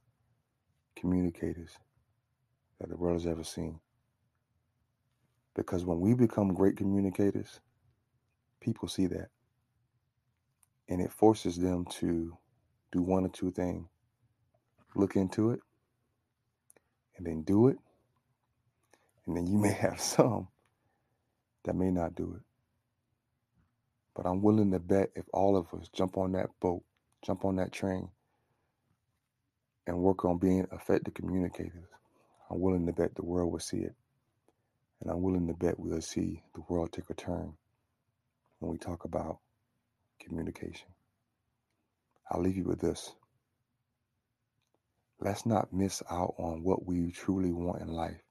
communicators 0.96 1.78
that 2.80 2.90
the 2.90 2.98
world 2.98 3.22
has 3.22 3.28
ever 3.28 3.44
seen. 3.44 3.80
Because 5.56 5.86
when 5.86 6.00
we 6.00 6.16
become 6.16 6.54
great 6.56 6.76
communicators, 6.76 7.60
people 8.62 8.88
see 8.88 9.06
that. 9.08 9.30
And 10.92 11.02
it 11.02 11.14
forces 11.14 11.58
them 11.58 11.86
to 12.00 12.38
do 12.92 13.02
one 13.02 13.26
or 13.26 13.30
two 13.30 13.52
things 13.52 13.88
look 14.96 15.16
into 15.16 15.52
it 15.52 15.62
and 17.18 17.26
then 17.26 17.44
do 17.44 17.68
it. 17.68 17.78
And 19.26 19.38
then 19.38 19.48
you 19.48 19.58
may 19.58 19.72
have 19.82 20.02
some 20.02 20.50
that 21.64 21.76
may 21.76 21.92
not 21.92 22.16
do 22.16 22.34
it. 22.36 22.44
But 24.16 24.26
I'm 24.26 24.42
willing 24.42 24.72
to 24.72 24.80
bet 24.80 25.12
if 25.16 25.26
all 25.34 25.56
of 25.58 25.68
us 25.74 25.90
jump 25.94 26.18
on 26.18 26.34
that 26.34 26.50
boat, 26.60 26.84
jump 27.26 27.46
on 27.46 27.56
that 27.58 27.72
train, 27.72 28.10
and 29.88 29.98
work 30.00 30.26
on 30.26 30.38
being 30.38 30.68
effective 30.72 31.14
communicators, 31.14 31.88
I'm 32.50 32.60
willing 32.60 32.86
to 32.88 32.94
bet 32.94 33.16
the 33.16 33.26
world 33.26 33.52
will 33.52 33.60
see 33.60 33.80
it. 33.80 33.96
And 35.02 35.10
I'm 35.10 35.22
willing 35.22 35.48
to 35.48 35.54
bet 35.54 35.80
we'll 35.80 36.02
see 36.02 36.44
the 36.54 36.62
world 36.68 36.92
take 36.92 37.10
a 37.10 37.14
turn 37.14 37.54
when 38.60 38.72
we 38.72 38.78
talk 38.78 39.06
about 39.06 39.40
communication. 40.22 40.88
I'll 42.30 42.42
leave 42.42 42.58
you 42.58 42.64
with 42.64 42.80
this. 42.80 43.12
Let's 45.20 45.46
not 45.46 45.74
miss 45.74 46.02
out 46.10 46.34
on 46.38 46.64
what 46.64 46.86
we 46.86 47.12
truly 47.12 47.52
want 47.52 47.82
in 47.82 47.88
life 47.90 48.22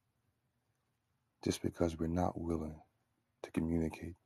just 1.45 1.63
because 1.63 1.99
we're 1.99 2.07
not 2.07 2.41
willing 2.41 2.75
to 3.43 3.51
communicate 3.53 4.17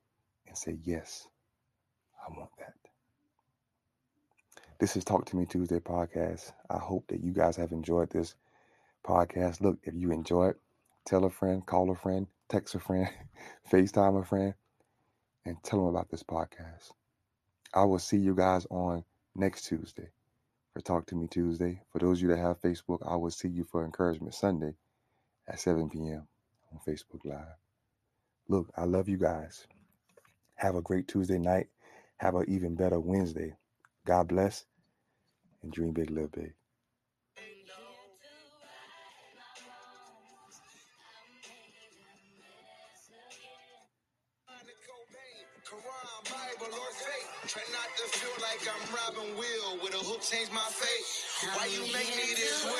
and 0.46 0.56
say, 0.56 0.78
Yes, 0.82 1.28
I 2.26 2.30
want 2.36 2.50
that. 2.58 2.74
This 4.80 4.96
is 4.96 5.04
Talk 5.04 5.26
to 5.26 5.36
Me 5.36 5.46
Tuesday 5.46 5.78
podcast. 5.78 6.52
I 6.68 6.78
hope 6.78 7.06
that 7.08 7.22
you 7.22 7.32
guys 7.32 7.56
have 7.56 7.72
enjoyed 7.72 8.10
this 8.10 8.34
podcast. 9.06 9.60
Look, 9.60 9.78
if 9.84 9.94
you 9.94 10.10
enjoy 10.10 10.48
it, 10.48 10.60
tell 11.04 11.24
a 11.24 11.30
friend, 11.30 11.64
call 11.64 11.90
a 11.90 11.94
friend, 11.94 12.26
text 12.48 12.74
a 12.74 12.80
friend, 12.80 13.08
FaceTime 13.70 14.20
a 14.20 14.24
friend, 14.24 14.54
and 15.44 15.56
tell 15.62 15.80
them 15.80 15.88
about 15.88 16.10
this 16.10 16.22
podcast. 16.22 16.90
I 17.74 17.84
will 17.84 17.98
see 17.98 18.18
you 18.18 18.36
guys 18.36 18.66
on 18.70 19.04
next 19.34 19.66
Tuesday 19.66 20.08
for 20.72 20.80
Talk 20.80 21.06
to 21.06 21.16
Me 21.16 21.26
Tuesday. 21.26 21.82
For 21.90 21.98
those 21.98 22.18
of 22.18 22.22
you 22.22 22.28
that 22.28 22.38
have 22.38 22.60
Facebook, 22.62 23.00
I 23.04 23.16
will 23.16 23.32
see 23.32 23.48
you 23.48 23.64
for 23.64 23.84
Encouragement 23.84 24.34
Sunday 24.34 24.76
at 25.48 25.58
7 25.58 25.90
p.m. 25.90 26.28
on 26.72 26.80
Facebook 26.86 27.24
Live. 27.24 27.56
Look, 28.48 28.70
I 28.76 28.84
love 28.84 29.08
you 29.08 29.18
guys. 29.18 29.66
Have 30.54 30.76
a 30.76 30.82
great 30.82 31.08
Tuesday 31.08 31.38
night. 31.38 31.66
Have 32.18 32.36
an 32.36 32.44
even 32.48 32.76
better 32.76 33.00
Wednesday. 33.00 33.56
God 34.06 34.28
bless 34.28 34.66
and 35.64 35.72
dream 35.72 35.92
big, 35.92 36.10
live 36.10 36.30
big. 36.30 36.54
Bible, 46.64 46.78
or 46.78 46.92
faith. 46.92 47.28
Try 47.48 47.62
not 47.72 47.88
to 47.96 48.04
feel 48.18 48.32
like 48.40 48.60
I'm 48.64 48.84
Robin 48.94 49.36
Will 49.36 49.82
with 49.82 49.94
a 49.94 49.98
hook 49.98 50.22
change 50.22 50.50
my 50.52 50.60
fate. 50.70 51.04
Why 51.56 51.66
you 51.66 51.82
make 51.92 52.08
me 52.16 52.34
this 52.34 52.64
way? 52.64 52.72